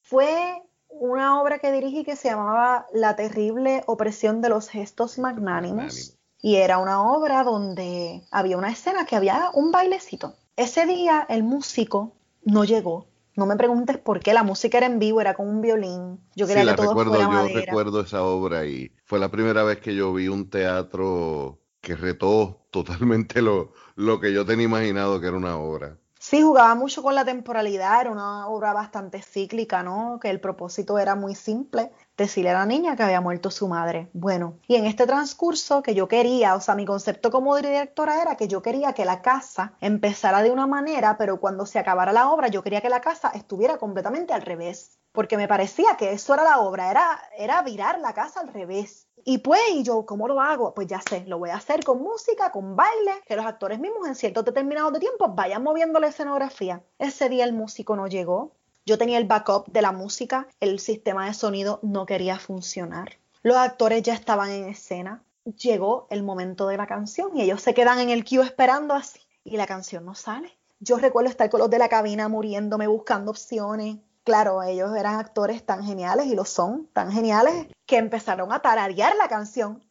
[0.02, 0.64] fue
[1.00, 6.18] una obra que dirigí que se llamaba La terrible opresión de los gestos magnánimos.
[6.42, 10.36] Y era una obra donde había una escena que había un bailecito.
[10.56, 13.08] Ese día el músico no llegó.
[13.36, 16.20] No me preguntes por qué, la música era en vivo, era con un violín.
[16.36, 19.80] Yo quería que todo recuerdo, fuera Yo recuerdo esa obra y fue la primera vez
[19.80, 25.28] que yo vi un teatro que retó totalmente lo, lo que yo tenía imaginado que
[25.28, 25.98] era una obra.
[26.30, 30.20] Sí, jugaba mucho con la temporalidad, era una obra bastante cíclica, ¿no?
[30.22, 34.12] Que el propósito era muy simple, decirle a la niña que había muerto su madre.
[34.14, 38.36] Bueno, y en este transcurso que yo quería, o sea, mi concepto como directora era
[38.38, 42.30] que yo quería que la casa empezara de una manera, pero cuando se acabara la
[42.30, 46.36] obra yo quería que la casa estuviera completamente al revés, porque me parecía que eso
[46.36, 49.08] era la obra, era, era virar la casa al revés.
[49.26, 50.74] Y pues, y yo, ¿cómo lo hago?
[50.74, 54.08] Pues ya sé, lo voy a hacer con música, con baile, que los actores mismos
[54.08, 56.84] en ciertos determinados de tiempo vayan moviendo la escenografía.
[56.98, 58.54] Ese día el músico no llegó,
[58.86, 63.20] yo tenía el backup de la música, el sistema de sonido no quería funcionar.
[63.44, 65.24] Los actores ya estaban en escena.
[65.46, 69.20] Llegó el momento de la canción y ellos se quedan en el queue esperando así
[69.44, 70.58] y la canción no sale.
[70.80, 73.98] Yo recuerdo estar con los de la cabina muriéndome buscando opciones.
[74.30, 79.16] Claro, ellos eran actores tan geniales y lo son tan geniales que empezaron a tararear
[79.16, 79.84] la canción.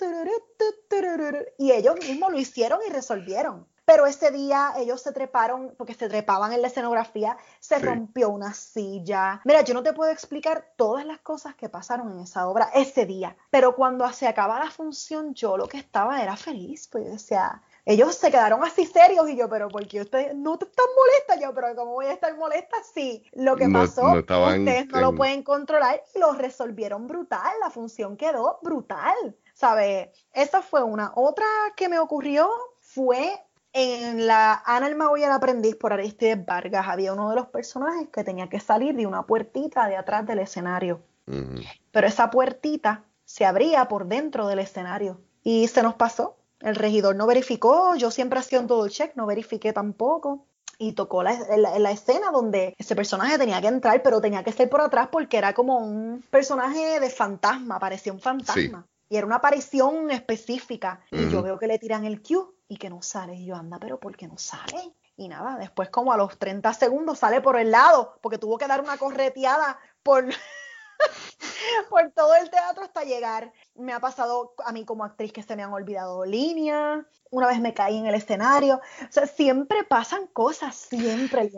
[1.59, 3.67] Y ellos mismos lo hicieron y resolvieron.
[3.85, 8.55] Pero ese día ellos se treparon, porque se trepaban en la escenografía, se rompió una
[8.55, 9.41] silla.
[9.45, 13.07] Mira, yo no te puedo explicar todas las cosas que pasaron en esa obra ese
[13.07, 17.11] día, pero cuando se acaba la función, yo lo que estaba era feliz, pues yo
[17.11, 20.85] decía, ellos se quedaron así serios y yo, pero ¿por qué ustedes no te están
[20.95, 21.43] molesta?
[21.43, 22.77] Yo, pero ¿cómo voy a estar molesta?
[22.93, 28.19] Sí, lo que pasó, ustedes no lo pueden controlar y lo resolvieron brutal, la función
[28.19, 29.17] quedó brutal,
[29.55, 30.11] ¿sabes?
[30.35, 31.13] Esa fue una.
[31.15, 31.47] Otra
[31.77, 36.87] que me ocurrió fue en la Ana el Mago y el Aprendiz por Aristides Vargas
[36.89, 40.41] había uno de los personajes que tenía que salir de una puertita de atrás del
[40.41, 41.01] escenario.
[41.91, 46.38] Pero esa puertita se abría por dentro del escenario y se nos pasó.
[46.61, 50.45] El regidor no verificó, yo siempre hacía un todo check, no verifiqué tampoco.
[50.81, 54.71] Y tocó la, la, escena donde ese personaje tenía que entrar, pero tenía que ser
[54.71, 58.87] por atrás porque era como un personaje de fantasma, parecía un fantasma.
[59.09, 61.01] Y era una aparición específica.
[61.11, 63.35] Y yo veo que le tiran el cue y que no sale.
[63.35, 64.95] Y yo, anda, pero ¿por qué no sale?
[65.17, 68.69] Y nada, después como a los 30 segundos sale por el lado, porque tuvo que
[68.69, 70.27] dar una correteada por,
[71.91, 73.53] por todo el teatro hasta llegar.
[73.75, 77.61] Me ha pasado a mí como actriz que se me han olvidado líneas, una vez
[77.61, 78.77] me caí en el escenario.
[78.77, 81.51] O sea, siempre pasan cosas, siempre.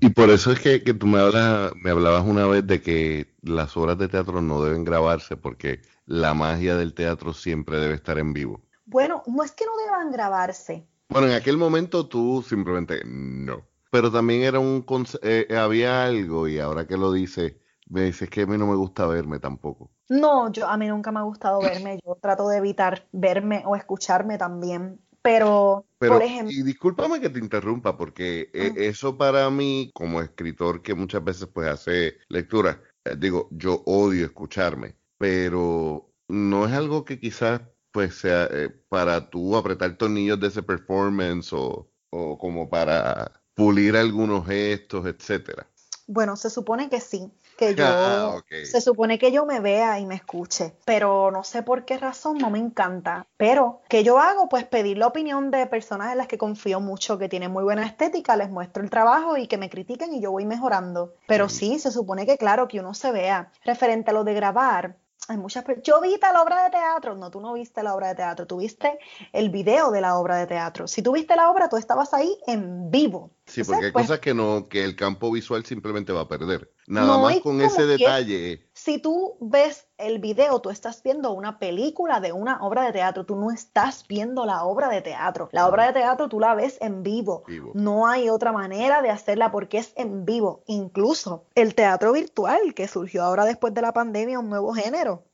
[0.00, 3.34] Y por eso es que, que tú me, hablas, me hablabas una vez de que
[3.42, 8.18] las obras de teatro no deben grabarse porque la magia del teatro siempre debe estar
[8.18, 8.60] en vivo.
[8.84, 10.86] Bueno, no es que no deban grabarse.
[11.08, 13.66] Bueno, en aquel momento tú simplemente no.
[13.90, 14.84] Pero también era un
[15.22, 18.76] eh, había algo y ahora que lo dice, me dices que a mí no me
[18.76, 19.90] gusta verme tampoco.
[20.08, 21.98] No, yo a mí nunca me ha gustado verme.
[22.04, 25.00] Yo trato de evitar verme o escucharme también.
[25.22, 26.52] Pero, por ejemplo.
[26.52, 31.48] Y discúlpame que te interrumpa, porque eh, eso para mí, como escritor que muchas veces
[31.52, 38.14] pues hace lectura, eh, digo, yo odio escucharme, pero no es algo que quizás pues
[38.14, 41.90] sea eh, para tú apretar tornillos de ese performance o,
[42.38, 45.66] como para pulir algunos gestos, etcétera.
[46.06, 50.06] Bueno, se supone que sí, que yo ah, se supone que yo me vea y
[50.06, 53.26] me escuche, pero no sé por qué razón no me encanta.
[53.36, 54.48] Pero ¿qué yo hago?
[54.48, 57.86] Pues pedir la opinión de personas en las que confío mucho, que tienen muy buena
[57.86, 61.14] estética, les muestro el trabajo y que me critiquen y yo voy mejorando.
[61.26, 63.50] Pero sí, se supone que claro que uno se vea.
[63.64, 64.96] Referente a lo de grabar,
[65.28, 67.14] hay muchas Yo vi la obra de teatro.
[67.16, 68.46] No, tú no viste la obra de teatro.
[68.46, 68.98] Tú viste
[69.32, 70.86] el video de la obra de teatro.
[70.86, 73.32] Si tú viste la obra, tú estabas ahí en vivo.
[73.46, 76.72] Sí, porque hay pues cosas que no, que el campo visual simplemente va a perder.
[76.86, 82.20] Nada más con ese detalle si tú ves el video, tú estás viendo una película
[82.20, 85.48] de una obra de teatro, tú no estás viendo la obra de teatro.
[85.52, 87.44] La obra de teatro tú la ves en vivo.
[87.74, 90.62] No hay otra manera de hacerla porque es en vivo.
[90.66, 95.24] Incluso el teatro virtual que surgió ahora después de la pandemia, un nuevo género.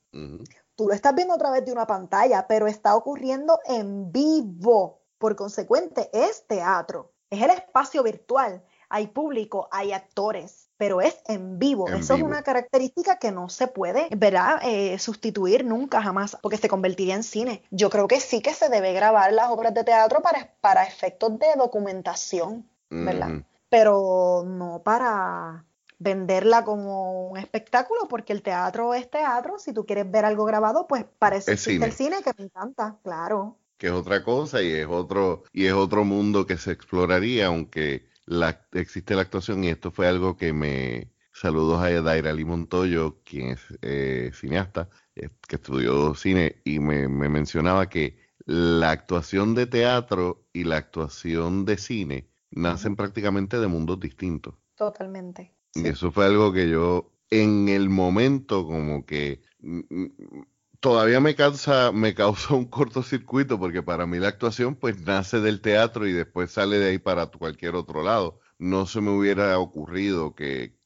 [0.74, 5.00] Tú lo estás viendo a través de una pantalla, pero está ocurriendo en vivo.
[5.18, 7.12] Por consecuente, es teatro.
[7.30, 8.64] Es el espacio virtual.
[8.88, 11.86] Hay público, hay actores pero es en vivo.
[11.86, 14.58] Eso es una característica que no se puede, ¿verdad?
[14.64, 17.62] Eh, sustituir nunca, jamás, porque se convertiría en cine.
[17.70, 21.38] Yo creo que sí que se debe grabar las obras de teatro para, para efectos
[21.38, 23.44] de documentación, ¿verdad?
[23.68, 25.64] Pero no para
[26.00, 29.60] venderla como un espectáculo, porque el teatro es teatro.
[29.60, 31.86] Si tú quieres ver algo grabado, pues parece cine.
[31.86, 33.56] el cine que me encanta, claro.
[33.78, 38.10] Que es otra cosa y es otro, y es otro mundo que se exploraría, aunque
[38.26, 41.10] la, existe la actuación y esto fue algo que me...
[41.34, 47.88] Saludos a Daira Montoyo, quien es eh, cineasta, eh, que estudió cine y me, mencionaba
[47.88, 54.54] que la actuación de teatro y la actuación de cine nacen prácticamente de mundos distintos.
[54.74, 55.54] Totalmente.
[55.74, 60.44] Y eso fue algo que yo en el momento como que mm, mm,
[60.82, 65.60] todavía me causa, me causa un cortocircuito porque para mí la actuación pues nace del
[65.60, 68.40] teatro y después sale de ahí para cualquier otro lado.
[68.58, 70.76] No se me hubiera ocurrido que,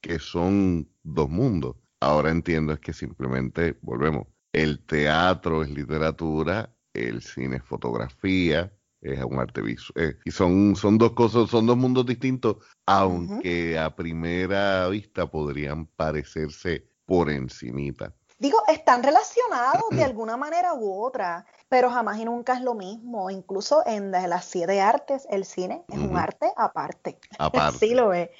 [0.00, 1.76] que son dos mundos.
[2.00, 9.22] Ahora entiendo es que simplemente, volvemos, el teatro es literatura, el cine es fotografía, es
[9.22, 10.04] un arte visual.
[10.04, 15.86] Eh, y son, son dos cosas, son dos mundos distintos, aunque a primera vista podrían
[15.86, 18.16] parecerse por encimita.
[18.38, 23.30] Digo, están relacionados de alguna manera u otra, pero jamás y nunca es lo mismo.
[23.30, 27.18] Incluso en las siete artes, el cine es un arte aparte.
[27.38, 27.78] Aparte.
[27.86, 28.30] sí lo es.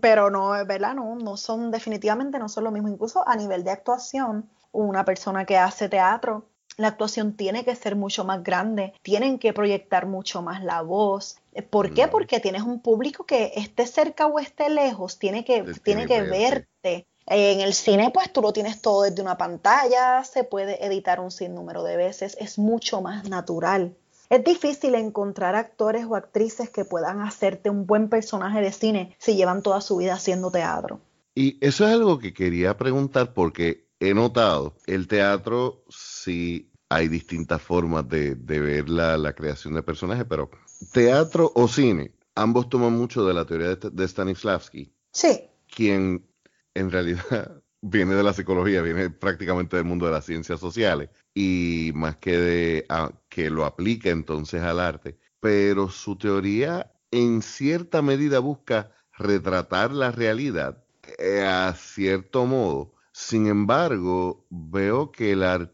[0.00, 0.94] Pero no, ¿verdad?
[0.94, 2.88] No, no son, definitivamente no son lo mismo.
[2.88, 7.96] Incluso a nivel de actuación, una persona que hace teatro, la actuación tiene que ser
[7.96, 11.38] mucho más grande, tienen que proyectar mucho más la voz.
[11.68, 12.08] ¿Por qué?
[12.08, 17.06] Porque tienes un público que esté cerca o esté lejos, tiene que, tiene que verte
[17.26, 21.30] en el cine, pues tú lo tienes todo desde una pantalla, se puede editar un
[21.30, 23.94] sinnúmero de veces, es mucho más natural.
[24.28, 29.36] Es difícil encontrar actores o actrices que puedan hacerte un buen personaje de cine si
[29.36, 31.00] llevan toda su vida haciendo teatro.
[31.34, 37.62] Y eso es algo que quería preguntar porque he notado, el teatro sí hay distintas
[37.62, 40.50] formas de, ver la, creación de personajes, pero
[40.92, 44.92] teatro o cine, ambos toman mucho de la teoría de, de Stanislavski.
[45.10, 45.42] Sí.
[45.74, 46.26] Quien
[46.74, 51.90] en realidad viene de la psicología, viene prácticamente del mundo de las ciencias sociales y
[51.94, 52.86] más que de
[53.28, 60.10] que lo aplica entonces al arte, pero su teoría en cierta medida busca retratar la
[60.10, 60.84] realidad
[61.18, 62.94] eh, a cierto modo.
[63.12, 65.70] Sin embargo, veo que el,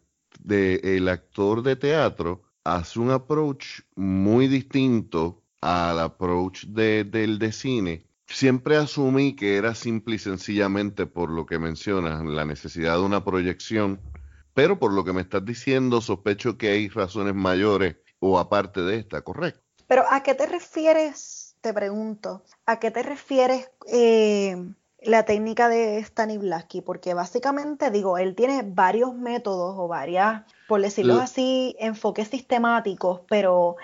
[0.48, 8.07] el actor de teatro hace un approach muy distinto al approach de, del de cine
[8.28, 13.24] Siempre asumí que era simple y sencillamente por lo que mencionas, la necesidad de una
[13.24, 14.00] proyección,
[14.52, 18.98] pero por lo que me estás diciendo, sospecho que hay razones mayores o aparte de
[18.98, 19.60] esta, ¿correcto?
[19.86, 24.56] Pero ¿a qué te refieres, te pregunto, a qué te refieres eh,
[25.00, 26.82] la técnica de Stanislavski?
[26.82, 33.76] Porque básicamente, digo, él tiene varios métodos o varias, por decirlo así, enfoques sistemáticos, pero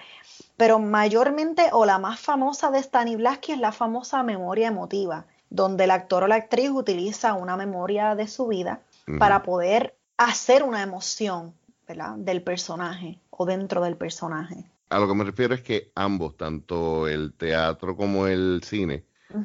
[0.56, 5.90] pero mayormente o la más famosa de Stanislavski es la famosa memoria emotiva, donde el
[5.90, 8.82] actor o la actriz utiliza una memoria de su vida
[9.18, 11.54] para poder hacer una emoción
[11.86, 12.14] ¿verdad?
[12.16, 14.64] del personaje o dentro del personaje.
[14.90, 19.04] A lo que me refiero es que ambos, tanto el teatro como el cine,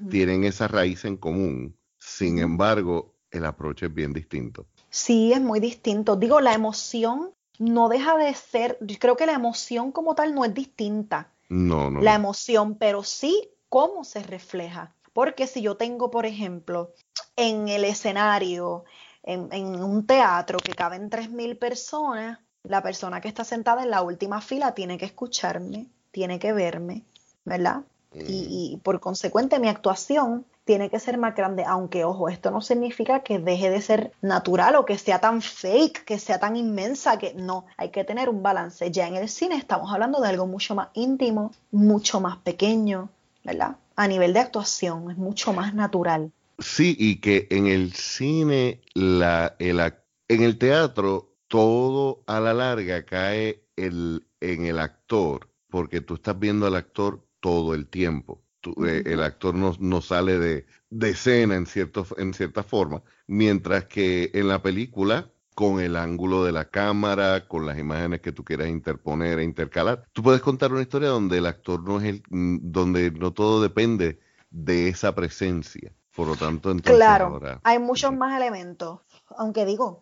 [0.09, 1.75] tienen esa raíz en común.
[1.97, 4.67] Sin embargo, el approach es bien distinto.
[4.89, 6.15] Sí, es muy distinto.
[6.15, 10.43] Digo, la emoción no deja de ser, yo creo que la emoción como tal no
[10.45, 11.29] es distinta.
[11.49, 12.01] No, no.
[12.01, 14.95] La emoción, pero sí cómo se refleja.
[15.13, 16.93] Porque si yo tengo, por ejemplo,
[17.35, 18.85] en el escenario,
[19.23, 24.01] en, en un teatro que caben 3.000 personas, la persona que está sentada en la
[24.01, 27.03] última fila tiene que escucharme, tiene que verme,
[27.45, 27.83] ¿verdad?
[28.13, 28.79] y, mm.
[28.79, 33.39] por consecuente mi actuación tiene que ser más grande, aunque ojo, esto no significa que
[33.39, 37.65] deje de ser natural o que sea tan fake, que sea tan inmensa, que no,
[37.75, 38.91] hay que tener un balance.
[38.91, 43.09] Ya en el cine estamos hablando de algo mucho más íntimo, mucho más pequeño,
[43.43, 43.77] ¿verdad?
[43.95, 46.31] A nivel de actuación, es mucho más natural.
[46.59, 53.63] Sí, y que en el cine, la, en el teatro, todo a la larga cae
[53.75, 58.43] en el actor, porque tú estás viendo al actor todo el tiempo.
[58.85, 63.85] Eh, el actor no, no sale de, de, escena en, cierto, en cierta forma, mientras
[63.85, 65.29] que en la película
[65.59, 70.05] con el ángulo de la cámara, con las imágenes que tú quieras interponer e intercalar.
[70.13, 73.61] Tú puedes contar una historia donde el actor no es el, mm, donde no todo
[73.61, 75.91] depende de esa presencia.
[76.15, 79.01] Por lo tanto, entonces claro, hay muchos más elementos.
[79.37, 80.01] Aunque digo,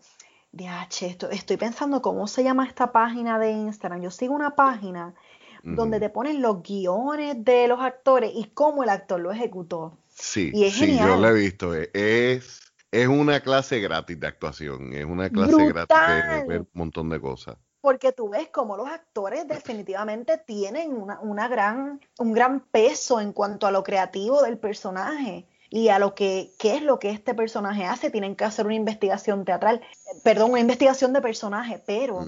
[0.51, 4.01] DH, estoy pensando cómo se llama esta página de Instagram.
[4.01, 5.16] Yo sigo una página
[5.64, 9.97] donde te ponen los guiones de los actores y cómo el actor lo ejecutó.
[10.08, 11.74] Sí, sí, yo lo he visto.
[11.74, 17.10] Es es una clase gratis de actuación, es una clase gratis de ver un montón
[17.10, 17.58] de cosas.
[17.82, 23.68] Porque tú ves cómo los actores definitivamente tienen una, gran, un gran peso en cuanto
[23.68, 27.86] a lo creativo del personaje y a lo que qué es lo que este personaje
[27.86, 28.10] hace.
[28.10, 29.82] Tienen que hacer una investigación teatral,
[30.24, 32.26] perdón, una investigación de personaje, pero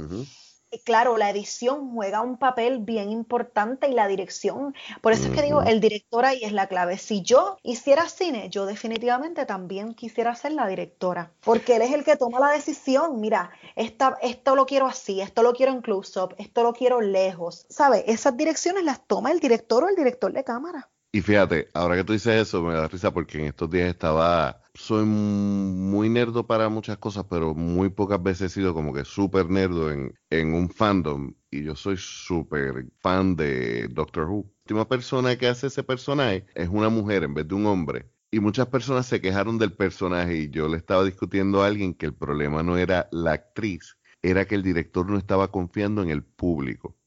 [0.84, 4.76] claro, la edición juega un papel bien importante y la dirección.
[5.02, 6.98] Por eso es que digo, el director ahí es la clave.
[6.98, 12.04] Si yo hiciera cine, yo definitivamente también quisiera ser la directora, porque él es el
[12.04, 13.20] que toma la decisión.
[13.20, 17.66] Mira, esta, esto lo quiero así, esto lo quiero en close-up, esto lo quiero lejos.
[17.70, 18.04] ¿Sabes?
[18.08, 20.90] Esas direcciones las toma el director o el director de cámara.
[21.12, 24.62] Y fíjate, ahora que tú dices eso, me da risa porque en estos días estaba,
[24.76, 29.50] soy muy nerdo para muchas cosas, pero muy pocas veces he sido como que súper
[29.50, 31.34] nerdo en, en un fandom.
[31.50, 34.44] Y yo soy súper fan de Doctor Who.
[34.46, 38.12] La última persona que hace ese personaje es una mujer en vez de un hombre.
[38.30, 42.06] Y muchas personas se quejaron del personaje y yo le estaba discutiendo a alguien que
[42.06, 46.24] el problema no era la actriz, era que el director no estaba confiando en el
[46.24, 46.99] público.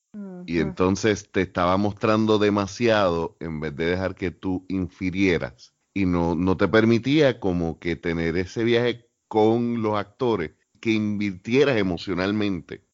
[0.46, 5.74] Y entonces te estaba mostrando demasiado en vez de dejar que tú infirieras.
[5.94, 11.78] Y no, no te permitía como que tener ese viaje con los actores, que invirtieras
[11.78, 12.84] emocionalmente.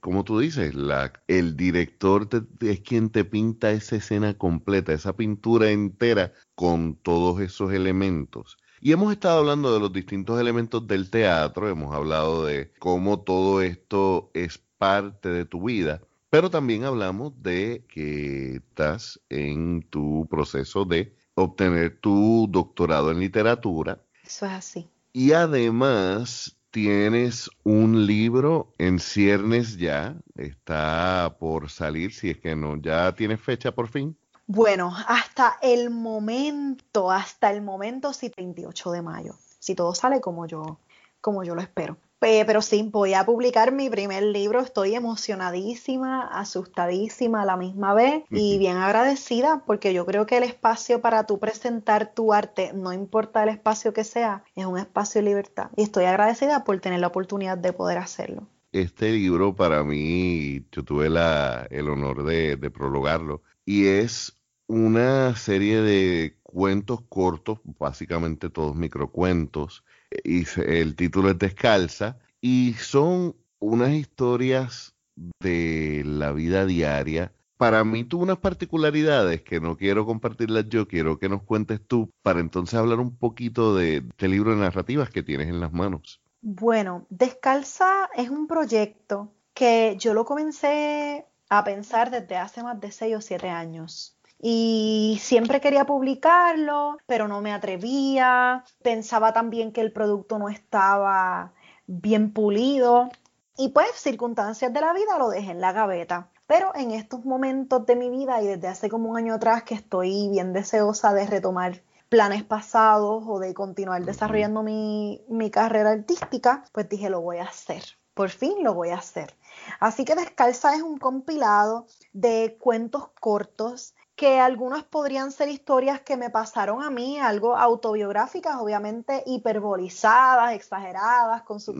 [0.00, 2.28] Como tú dices, la, el director
[2.60, 8.58] es quien te pinta esa escena completa, esa pintura entera con todos esos elementos.
[8.80, 13.62] Y hemos estado hablando de los distintos elementos del teatro, hemos hablado de cómo todo
[13.62, 16.02] esto es parte de tu vida.
[16.32, 24.00] Pero también hablamos de que estás en tu proceso de obtener tu doctorado en literatura.
[24.24, 24.88] Eso es así.
[25.12, 32.80] Y además tienes un libro en ciernes ya, está por salir, si es que no,
[32.80, 34.16] ya tienes fecha por fin.
[34.46, 40.46] Bueno, hasta el momento, hasta el momento sí, 28 de mayo, si todo sale como
[40.46, 40.78] yo,
[41.20, 44.60] como yo lo espero pero sí, voy a publicar mi primer libro.
[44.60, 50.44] Estoy emocionadísima, asustadísima a la misma vez y bien agradecida porque yo creo que el
[50.44, 55.20] espacio para tú presentar tu arte, no importa el espacio que sea, es un espacio
[55.20, 55.70] de libertad.
[55.76, 58.46] Y estoy agradecida por tener la oportunidad de poder hacerlo.
[58.70, 65.34] Este libro para mí, yo tuve la, el honor de, de prologarlo y es una
[65.34, 69.84] serie de cuentos cortos, básicamente todos microcuentos,
[70.24, 74.94] y el título es Descalza, y son unas historias
[75.40, 77.32] de la vida diaria.
[77.56, 82.10] Para mí tuvo unas particularidades que no quiero compartirlas yo, quiero que nos cuentes tú
[82.22, 86.20] para entonces hablar un poquito de este libro de narrativas que tienes en las manos.
[86.40, 92.90] Bueno, Descalza es un proyecto que yo lo comencé a pensar desde hace más de
[92.90, 98.64] seis o siete años y siempre quería publicarlo, pero no me atrevía.
[98.82, 101.52] Pensaba también que el producto no estaba
[101.86, 103.08] bien pulido
[103.56, 106.28] y pues circunstancias de la vida lo dejé en la gaveta.
[106.48, 109.74] Pero en estos momentos de mi vida y desde hace como un año atrás que
[109.74, 116.64] estoy bien deseosa de retomar planes pasados o de continuar desarrollando mi, mi carrera artística,
[116.72, 117.84] pues dije lo voy a hacer.
[118.12, 119.34] Por fin lo voy a hacer.
[119.78, 126.16] Así que Descalza es un compilado de cuentos cortos que algunas podrían ser historias que
[126.16, 131.72] me pasaron a mí, algo autobiográficas, obviamente hiperbolizadas, exageradas, con su...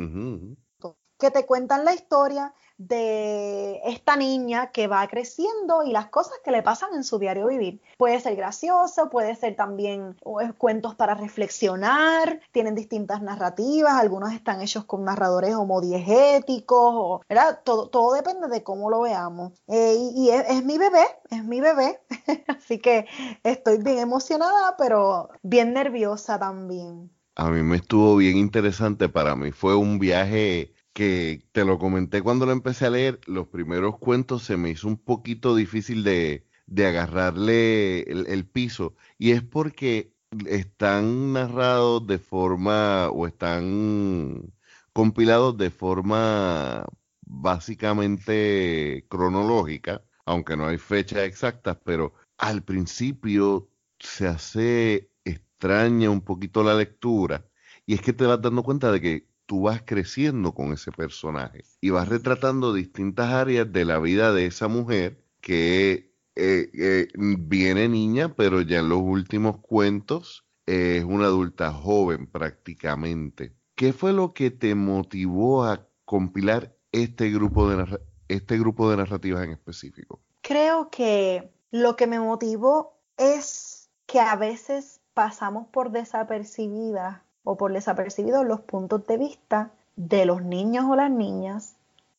[1.23, 6.51] que te cuentan la historia de esta niña que va creciendo y las cosas que
[6.51, 7.81] le pasan en su diario vivir.
[7.97, 10.17] Puede ser gracioso, puede ser también
[10.59, 17.61] cuentos para reflexionar, tienen distintas narrativas, algunos están hechos con narradores homodiegéticos, ¿verdad?
[17.63, 19.53] Todo, todo depende de cómo lo veamos.
[19.69, 22.01] Eh, y, es, es, mi bebé, es mi bebé,
[22.49, 23.07] así que
[23.45, 27.13] estoy bien emocionada, pero bien nerviosa también.
[27.37, 32.23] A mí me estuvo bien interesante, para mí fue un viaje que te lo comenté
[32.23, 36.47] cuando lo empecé a leer, los primeros cuentos se me hizo un poquito difícil de,
[36.67, 40.15] de agarrarle el, piso y es porque
[40.47, 44.53] están narrados de forma o están
[44.93, 46.85] compilados de forma
[47.23, 53.69] básicamente cronológica, aunque no hay fechas exactas, pero al principio
[53.99, 57.47] se hace extraña un poquito la lectura
[57.87, 61.63] y es que te vas dando cuenta de que tú vas creciendo con ese personaje
[61.83, 67.87] y vas retratando distintas áreas de la vida de esa mujer que eh, eh, viene
[67.87, 73.53] niña, pero ya en los últimos cuentos es una adulta joven prácticamente.
[73.75, 79.45] ¿Qué fue lo que te motivó a compilar este grupo de, este grupo de narrativas
[79.45, 80.23] en específico?
[80.41, 87.73] Creo que lo que me motivó es que a veces pasamos por desapercibidas o por
[87.73, 91.75] desapercibidos los puntos de vista de los niños o las niñas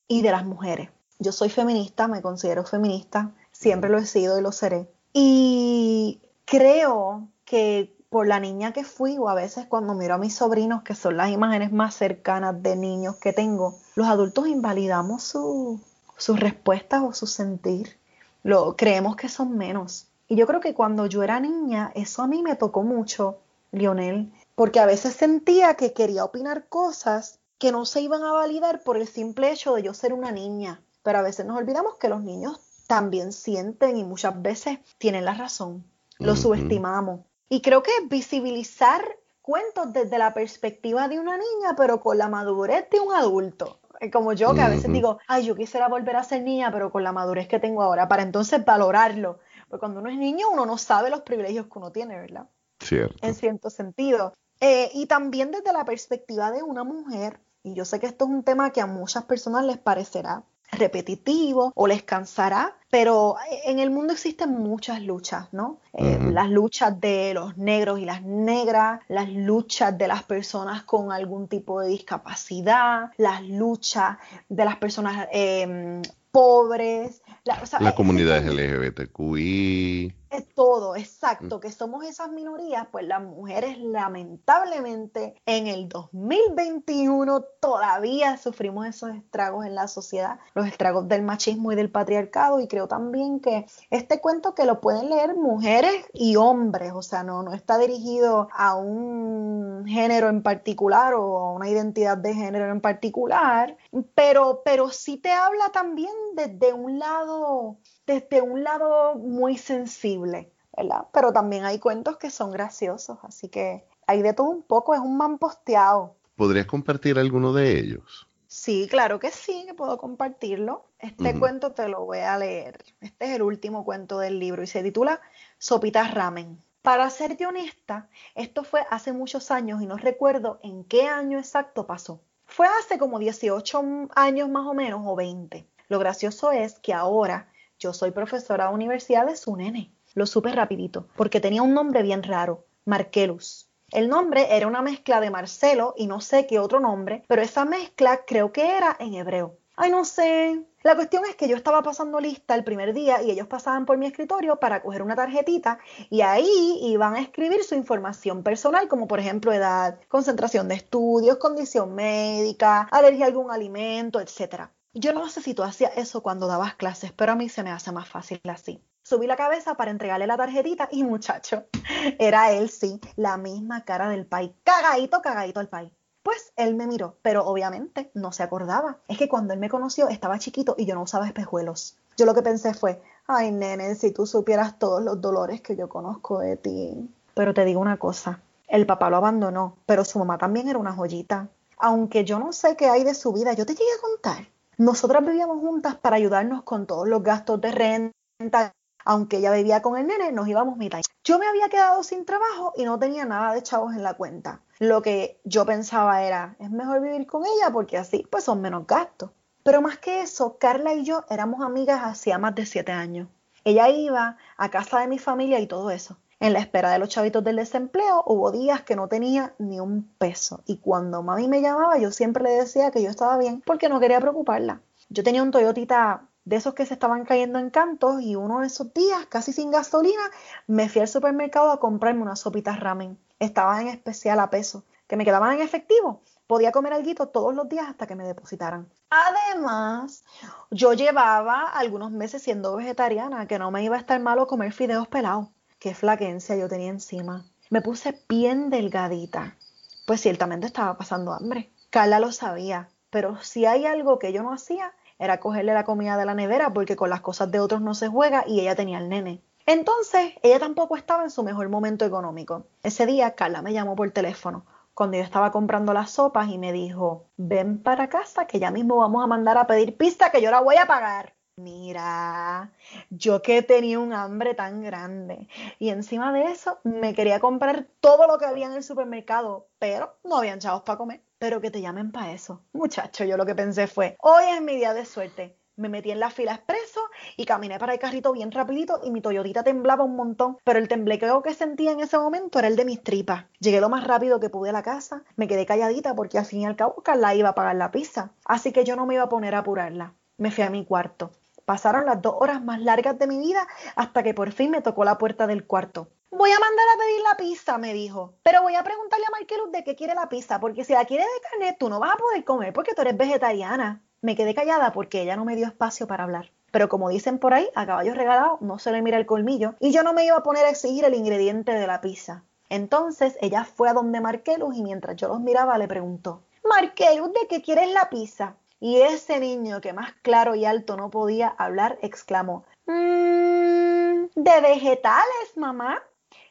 [0.07, 0.89] y de las mujeres.
[1.19, 4.87] Yo soy feminista, me considero feminista, siempre lo he sido y lo seré.
[5.13, 10.35] Y creo que por la niña que fui o a veces cuando miro a mis
[10.35, 16.39] sobrinos, que son las imágenes más cercanas de niños que tengo, los adultos invalidamos sus
[16.39, 17.97] respuestas o su sentir.
[18.43, 20.07] Lo, creemos que son menos.
[20.27, 23.39] Y yo creo que cuando yo era niña, eso a mí me tocó mucho,
[23.71, 28.83] Lionel, porque a veces sentía que quería opinar cosas que no se iban a validar
[28.83, 30.81] por el simple hecho de yo ser una niña.
[31.01, 35.33] Pero a veces nos olvidamos que los niños también sienten y muchas veces tienen la
[35.33, 35.85] razón.
[36.19, 37.21] Lo subestimamos.
[37.49, 39.03] Y creo que visibilizar
[39.41, 43.79] cuentos desde la perspectiva de una niña, pero con la madurez de un adulto.
[44.11, 47.03] Como yo, que a veces digo, ay, yo quisiera volver a ser niña, pero con
[47.03, 49.39] la madurez que tengo ahora, para entonces valorarlo.
[49.69, 52.49] Porque cuando uno es niño, uno no sabe los privilegios que uno tiene, ¿verdad?
[52.79, 53.17] Cierto.
[53.21, 54.33] En cierto sentido.
[54.65, 58.31] Eh, y también desde la perspectiva de una mujer, y yo sé que esto es
[58.31, 63.35] un tema que a muchas personas les parecerá repetitivo o les cansará, pero
[63.65, 65.81] en el mundo existen muchas luchas, ¿no?
[65.91, 71.11] Eh, las luchas de los negros y las negras, las luchas de las personas con
[71.11, 76.01] algún tipo de discapacidad, las luchas de las personas em,
[76.31, 80.15] pobres, la, o comunidad LGBTQI.
[80.33, 88.37] Es todo, exacto, que somos esas minorías, pues las mujeres lamentablemente en el 2021 todavía
[88.37, 92.87] sufrimos esos estragos en la sociedad, los estragos del machismo y del patriarcado y creo
[92.87, 97.53] también que este cuento que lo pueden leer mujeres y hombres, o sea, no, no
[97.53, 103.77] está dirigido a un género en particular o a una identidad de género en particular,
[104.15, 111.07] pero, pero sí te habla también desde un lado desde un lado muy sensible, ¿verdad?
[111.13, 114.99] Pero también hay cuentos que son graciosos, así que hay de todo un poco, es
[114.99, 116.15] un man posteado.
[116.35, 118.27] ¿Podrías compartir alguno de ellos?
[118.47, 120.85] Sí, claro que sí, que puedo compartirlo.
[120.99, 122.83] Este cuento te lo voy a leer.
[123.01, 125.21] Este es el último cuento del libro y se titula
[125.57, 126.59] Sopitas Ramen.
[126.83, 131.87] Para serte honesta, esto fue hace muchos años y no recuerdo en qué año exacto
[131.87, 132.21] pasó.
[132.45, 135.65] Fue hace como 18 años más o menos o 20.
[135.87, 137.47] Lo gracioso es que ahora
[137.83, 139.93] yo soy profesora de universidad de su nene.
[140.13, 143.69] Lo supe rapidito, porque tenía un nombre bien raro, Markelus.
[143.91, 147.65] El nombre era una mezcla de Marcelo y no sé qué otro nombre, pero esa
[147.65, 149.57] mezcla creo que era en hebreo.
[149.75, 150.63] Ay, no sé.
[150.83, 153.97] La cuestión es que yo estaba pasando lista el primer día y ellos pasaban por
[153.97, 155.79] mi escritorio para coger una tarjetita
[156.09, 161.37] y ahí iban a escribir su información personal, como por ejemplo edad, concentración de estudios,
[161.37, 164.69] condición médica, alergia a algún alimento, etc.
[164.95, 167.71] Yo no sé si tú hacías eso cuando dabas clases, pero a mí se me
[167.71, 168.79] hace más fácil así.
[169.01, 171.63] Subí la cabeza para entregarle la tarjetita y muchacho,
[172.19, 175.91] era él sí, la misma cara del pai, cagadito, cagadito el pai.
[176.21, 178.99] Pues él me miró, pero obviamente no se acordaba.
[179.07, 181.97] Es que cuando él me conoció estaba chiquito y yo no usaba espejuelos.
[182.15, 185.89] Yo lo que pensé fue, ay nene, si tú supieras todos los dolores que yo
[185.89, 187.09] conozco de ti.
[187.33, 190.93] Pero te digo una cosa, el papá lo abandonó, pero su mamá también era una
[190.93, 191.49] joyita.
[191.79, 194.53] Aunque yo no sé qué hay de su vida, yo te llegué a contar
[194.83, 198.73] nosotras vivíamos juntas para ayudarnos con todos los gastos de renta.
[199.05, 201.01] Aunque ella vivía con el nene, nos íbamos mitad.
[201.23, 204.61] Yo me había quedado sin trabajo y no tenía nada de chavos en la cuenta.
[204.79, 208.85] Lo que yo pensaba era, es mejor vivir con ella porque así pues son menos
[208.85, 209.31] gastos.
[209.63, 213.29] Pero más que eso, Carla y yo éramos amigas hacía más de siete años.
[213.63, 216.17] Ella iba a casa de mi familia y todo eso.
[216.43, 220.03] En la espera de los chavitos del desempleo hubo días que no tenía ni un
[220.17, 223.87] peso y cuando mami me llamaba yo siempre le decía que yo estaba bien porque
[223.87, 224.81] no quería preocuparla.
[225.07, 228.67] Yo tenía un Toyotita de esos que se estaban cayendo en cantos y uno de
[228.67, 230.21] esos días, casi sin gasolina,
[230.67, 233.17] me fui al supermercado a comprarme unas sopitas ramen.
[233.39, 236.23] Estaban en especial a peso, que me quedaban en efectivo.
[236.45, 238.89] Podía comer algo todos los días hasta que me depositaran.
[239.09, 240.25] Además,
[240.71, 245.07] yo llevaba algunos meses siendo vegetariana, que no me iba a estar malo comer fideos
[245.07, 245.47] pelados
[245.83, 247.43] qué flaquencia yo tenía encima.
[247.69, 249.57] Me puse bien delgadita,
[250.05, 251.73] pues ciertamente estaba pasando hambre.
[251.89, 256.15] Carla lo sabía, pero si hay algo que yo no hacía, era cogerle la comida
[256.15, 258.97] de la nevera porque con las cosas de otros no se juega y ella tenía
[258.97, 259.43] el nene.
[259.65, 262.65] Entonces, ella tampoco estaba en su mejor momento económico.
[262.81, 266.71] Ese día, Carla me llamó por teléfono cuando yo estaba comprando las sopas y me
[266.71, 270.49] dijo, ven para casa que ya mismo vamos a mandar a pedir pista que yo
[270.49, 271.33] la voy a pagar.
[271.55, 272.71] Mira,
[273.11, 275.47] yo que tenía un hambre tan grande
[275.77, 280.17] y encima de eso me quería comprar todo lo que había en el supermercado, pero
[280.23, 281.21] no habían chavos para comer.
[281.37, 282.63] Pero que te llamen para eso.
[282.73, 285.55] Muchacho, yo lo que pensé fue, hoy es mi día de suerte.
[285.75, 287.01] Me metí en la fila expreso
[287.37, 290.87] y caminé para el carrito bien rapidito y mi Toyotita temblaba un montón, pero el
[290.87, 293.45] temblequeo que sentía en ese momento era el de mis tripas.
[293.59, 296.61] Llegué lo más rápido que pude a la casa, me quedé calladita porque al fin
[296.61, 299.23] y al cabo Carla iba a pagar la pizza, así que yo no me iba
[299.23, 300.15] a poner a apurarla.
[300.37, 301.31] Me fui a mi cuarto.
[301.65, 305.03] Pasaron las dos horas más largas de mi vida hasta que por fin me tocó
[305.05, 306.09] la puerta del cuarto.
[306.29, 308.33] Voy a mandar a pedir la pizza, me dijo.
[308.43, 311.23] Pero voy a preguntarle a Markelus de qué quiere la pizza, porque si la quiere
[311.23, 314.01] de carne, tú no vas a poder comer porque tú eres vegetariana.
[314.21, 316.51] Me quedé callada porque ella no me dio espacio para hablar.
[316.71, 319.91] Pero como dicen por ahí, a caballo regalado no se le mira el colmillo y
[319.91, 322.43] yo no me iba a poner a exigir el ingrediente de la pizza.
[322.67, 327.47] Entonces ella fue a donde Markelus y mientras yo los miraba le preguntó, Markelus, ¿de
[327.47, 328.55] qué quieres la pizza?
[328.83, 335.55] Y ese niño que más claro y alto no podía hablar exclamó, mmm, de vegetales,
[335.55, 336.03] mamá.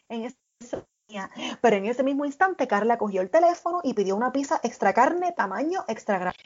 [0.09, 0.39] En ese
[1.61, 5.33] pero en ese mismo instante Carla cogió el teléfono y pidió una pizza extra carne
[5.33, 6.39] tamaño extra grande.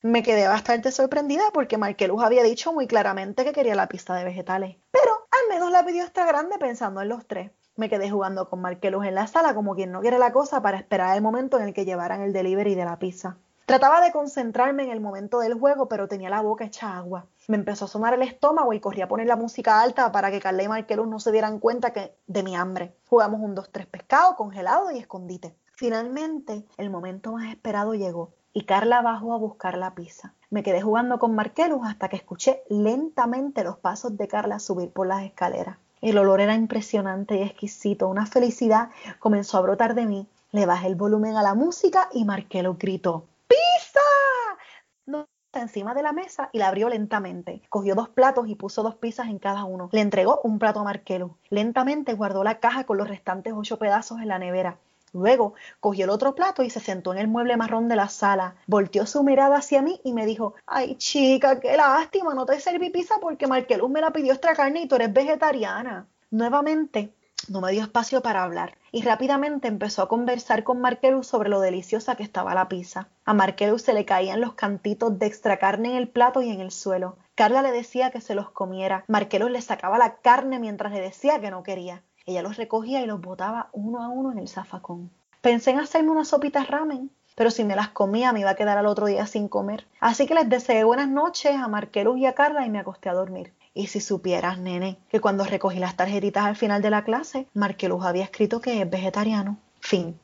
[0.00, 4.24] Me quedé bastante sorprendida porque Markelus había dicho muy claramente que quería la pizza de
[4.24, 7.50] vegetales, pero al menos la pidió extra grande pensando en los tres.
[7.76, 10.78] Me quedé jugando con Markelus en la sala como quien no quiere la cosa para
[10.78, 13.36] esperar el momento en el que llevaran el delivery de la pizza.
[13.66, 17.24] Trataba de concentrarme en el momento del juego, pero tenía la boca hecha agua.
[17.48, 20.38] Me empezó a sonar el estómago y corrí a poner la música alta para que
[20.38, 22.94] Carla y Markelus no se dieran cuenta que, de mi hambre.
[23.08, 25.56] Jugamos un 2-3 pescado, congelado y escondite.
[25.72, 30.34] Finalmente, el momento más esperado llegó y Carla bajó a buscar la pizza.
[30.50, 35.06] Me quedé jugando con Markelus hasta que escuché lentamente los pasos de Carla subir por
[35.06, 35.78] las escaleras.
[36.02, 38.08] El olor era impresionante y exquisito.
[38.08, 38.90] Una felicidad
[39.20, 40.28] comenzó a brotar de mí.
[40.52, 43.24] Le bajé el volumen a la música y Markelus gritó
[45.60, 47.62] encima de la mesa y la abrió lentamente.
[47.68, 49.88] Cogió dos platos y puso dos pizzas en cada uno.
[49.92, 51.36] Le entregó un plato a Marquelo.
[51.48, 54.78] Lentamente guardó la caja con los restantes ocho pedazos en la nevera.
[55.12, 58.56] Luego cogió el otro plato y se sentó en el mueble marrón de la sala.
[58.66, 62.90] Volteó su mirada hacia mí y me dijo, ay chica, qué lástima, no te serví
[62.90, 66.08] pizza porque Marquelus me la pidió extra carne y tú eres vegetariana.
[66.30, 67.12] Nuevamente
[67.48, 71.60] no me dio espacio para hablar y rápidamente empezó a conversar con Markelus sobre lo
[71.60, 73.08] deliciosa que estaba la pizza.
[73.24, 76.60] A Markelus se le caían los cantitos de extra carne en el plato y en
[76.60, 77.16] el suelo.
[77.34, 79.04] Carla le decía que se los comiera.
[79.08, 82.02] Markelus le sacaba la carne mientras le decía que no quería.
[82.26, 85.10] Ella los recogía y los botaba uno a uno en el zafacón.
[85.40, 88.78] Pensé en hacerme unas sopitas ramen, pero si me las comía me iba a quedar
[88.78, 89.86] al otro día sin comer.
[90.00, 93.14] Así que les deseé buenas noches a Markelus y a Carla y me acosté a
[93.14, 93.52] dormir.
[93.74, 98.04] Y si supieras, nene, que cuando recogí las tarjetitas al final de la clase, Marqueluz
[98.04, 99.58] había escrito que es vegetariano.
[99.80, 100.18] Fin.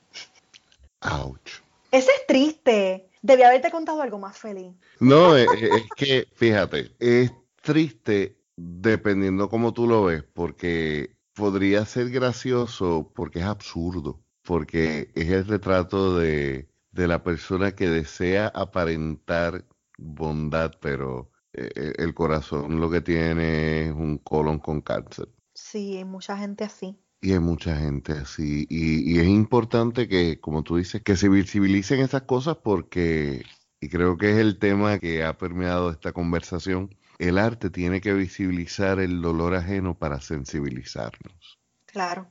[1.00, 1.60] Ouch.
[1.90, 3.08] Ese es triste.
[3.22, 4.72] Debí haberte contado algo más feliz.
[5.00, 12.10] No, es, es que, fíjate, es triste dependiendo cómo tú lo ves, porque podría ser
[12.10, 19.64] gracioso porque es absurdo, porque es el retrato de, de la persona que desea aparentar
[19.96, 25.28] bondad, pero el corazón lo que tiene es un colon con cáncer.
[25.54, 26.98] Sí, hay mucha gente así.
[27.20, 28.66] Y hay mucha gente así.
[28.70, 33.44] Y, es importante que, como tú dices, que se visibilicen esas cosas porque,
[33.78, 38.14] y creo que es el tema que ha permeado esta conversación, el arte tiene que
[38.14, 41.58] visibilizar el dolor ajeno para sensibilizarnos.
[41.84, 42.28] Claro.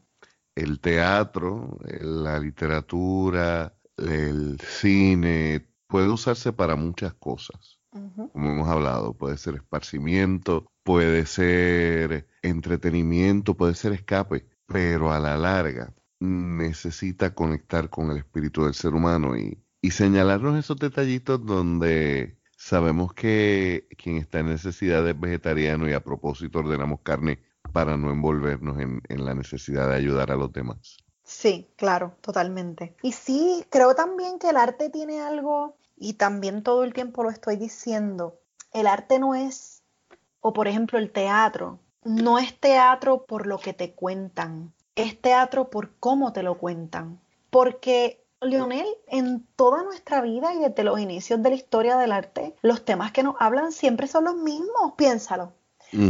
[0.56, 9.38] El teatro, la literatura, el cine, puede usarse para muchas cosas como hemos hablado, puede
[9.38, 18.12] ser esparcimiento, puede ser entretenimiento, puede ser escape, pero a la larga necesita conectar con
[18.12, 19.58] el espíritu del ser humano y,
[19.90, 26.60] señalarnos esos detallitos donde sabemos que quien está en necesidad es vegetariano y a propósito
[26.60, 27.40] ordenamos carne
[27.72, 30.98] para no envolvernos en, en la necesidad de ayudar a los demás.
[31.24, 32.96] Sí, claro, totalmente.
[33.04, 37.30] Y sí, creo también que el arte tiene algo y también todo el tiempo lo
[37.30, 38.40] estoy diciendo,
[38.72, 39.84] el arte no es,
[40.40, 45.70] o por ejemplo el teatro, no es teatro por lo que te cuentan, es teatro
[45.70, 47.20] por cómo te lo cuentan.
[47.50, 52.56] Porque, Leonel, en toda nuestra vida y desde los inicios de la historia del arte,
[52.62, 55.54] los temas que nos hablan siempre son los mismos, piénsalo.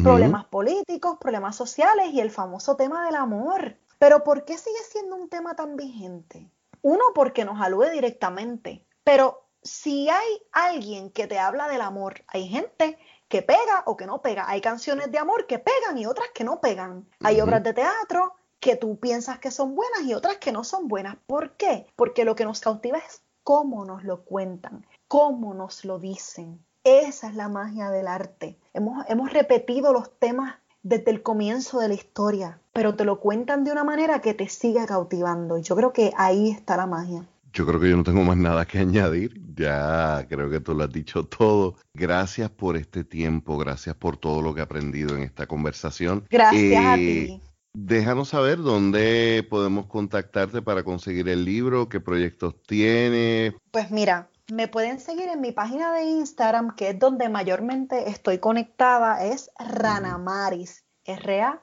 [0.04, 3.78] Problemas políticos, problemas sociales y el famoso tema del amor.
[3.98, 6.52] Pero ¿por qué sigue siendo un tema tan vigente?
[6.82, 12.48] Uno, porque nos alude directamente, pero si hay alguien que te habla del amor, hay
[12.48, 12.98] gente
[13.28, 14.50] que pega o que no pega.
[14.50, 17.08] Hay canciones de amor que pegan y otras que no pegan.
[17.24, 20.88] Hay obras de teatro que tú piensas que son buenas y otras que no son
[20.88, 21.16] buenas.
[21.28, 21.88] ¿Por qué?
[21.96, 26.66] Porque lo que nos cautiva es cómo nos lo cuentan, cómo nos lo dicen.
[26.84, 28.58] Esa es la magia del arte.
[28.74, 33.64] Hemos, hemos repetido los temas desde el comienzo de la historia, pero te lo cuentan
[33.64, 35.58] de una manera que te sigue cautivando.
[35.58, 37.28] Y yo creo que ahí está la magia.
[37.54, 39.42] Yo creo que yo no tengo más nada que añadir.
[39.56, 41.76] Ya creo que tú lo has dicho todo.
[41.94, 46.26] Gracias por este tiempo, gracias por todo lo que he aprendido en esta conversación.
[46.30, 47.42] Gracias a eh, ti.
[47.74, 53.54] Déjanos saber dónde podemos contactarte para conseguir el libro, qué proyectos tienes.
[53.72, 58.40] Pues mira, me pueden seguir en mi página de Instagram, que es donde mayormente estoy
[58.40, 61.58] conectada, es Ranamaris, R-A-N-A-M-A-R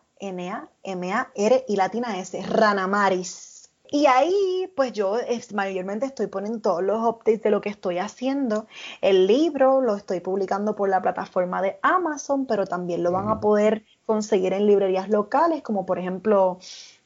[1.66, 3.55] y latina S, Ranamaris.
[3.90, 7.98] Y ahí, pues yo es, mayormente estoy poniendo todos los updates de lo que estoy
[7.98, 8.66] haciendo.
[9.00, 13.40] El libro lo estoy publicando por la plataforma de Amazon, pero también lo van a
[13.40, 16.58] poder conseguir en librerías locales, como por ejemplo,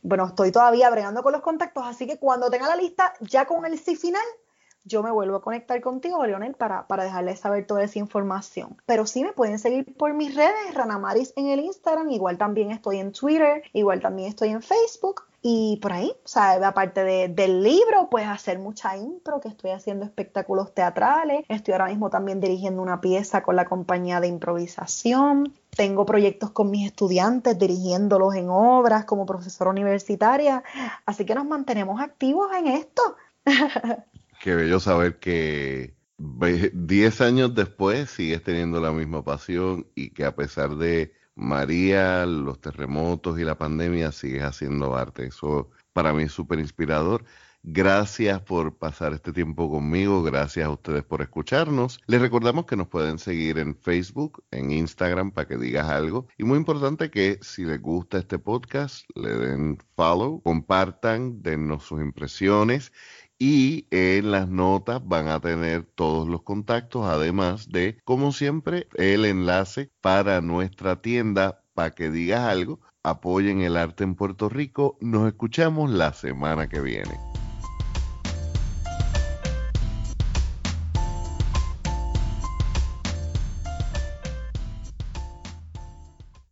[0.02, 3.64] bueno, estoy todavía bregando con los contactos, así que cuando tenga la lista, ya con
[3.66, 4.22] el sí final,
[4.84, 8.76] yo me vuelvo a conectar contigo, Leonel, para, para dejarles saber toda esa información.
[8.86, 12.98] Pero sí me pueden seguir por mis redes, Ranamaris en el Instagram, igual también estoy
[12.98, 15.29] en Twitter, igual también estoy en Facebook.
[15.42, 20.04] Y por ahí, o sea, aparte del libro, pues hacer mucha impro, que estoy haciendo
[20.04, 21.46] espectáculos teatrales.
[21.48, 25.54] Estoy ahora mismo también dirigiendo una pieza con la compañía de improvisación.
[25.70, 30.62] Tengo proyectos con mis estudiantes, dirigiéndolos en obras como profesora universitaria.
[31.06, 33.16] Así que nos mantenemos activos en esto.
[34.42, 40.36] Qué bello saber que 10 años después sigues teniendo la misma pasión y que a
[40.36, 45.26] pesar de María, los terremotos y la pandemia sigues haciendo arte.
[45.26, 47.24] Eso para mí es súper inspirador.
[47.62, 52.00] Gracias por pasar este tiempo conmigo, gracias a ustedes por escucharnos.
[52.06, 56.26] Les recordamos que nos pueden seguir en Facebook, en Instagram para que digas algo.
[56.38, 62.00] Y muy importante que si les gusta este podcast, le den follow, compartan, dennos sus
[62.00, 62.92] impresiones
[63.42, 69.24] y en las notas van a tener todos los contactos, además de, como siempre, el
[69.24, 72.80] enlace para nuestra tienda para que digas algo.
[73.02, 74.98] Apoyen el arte en Puerto Rico.
[75.00, 77.18] Nos escuchamos la semana que viene.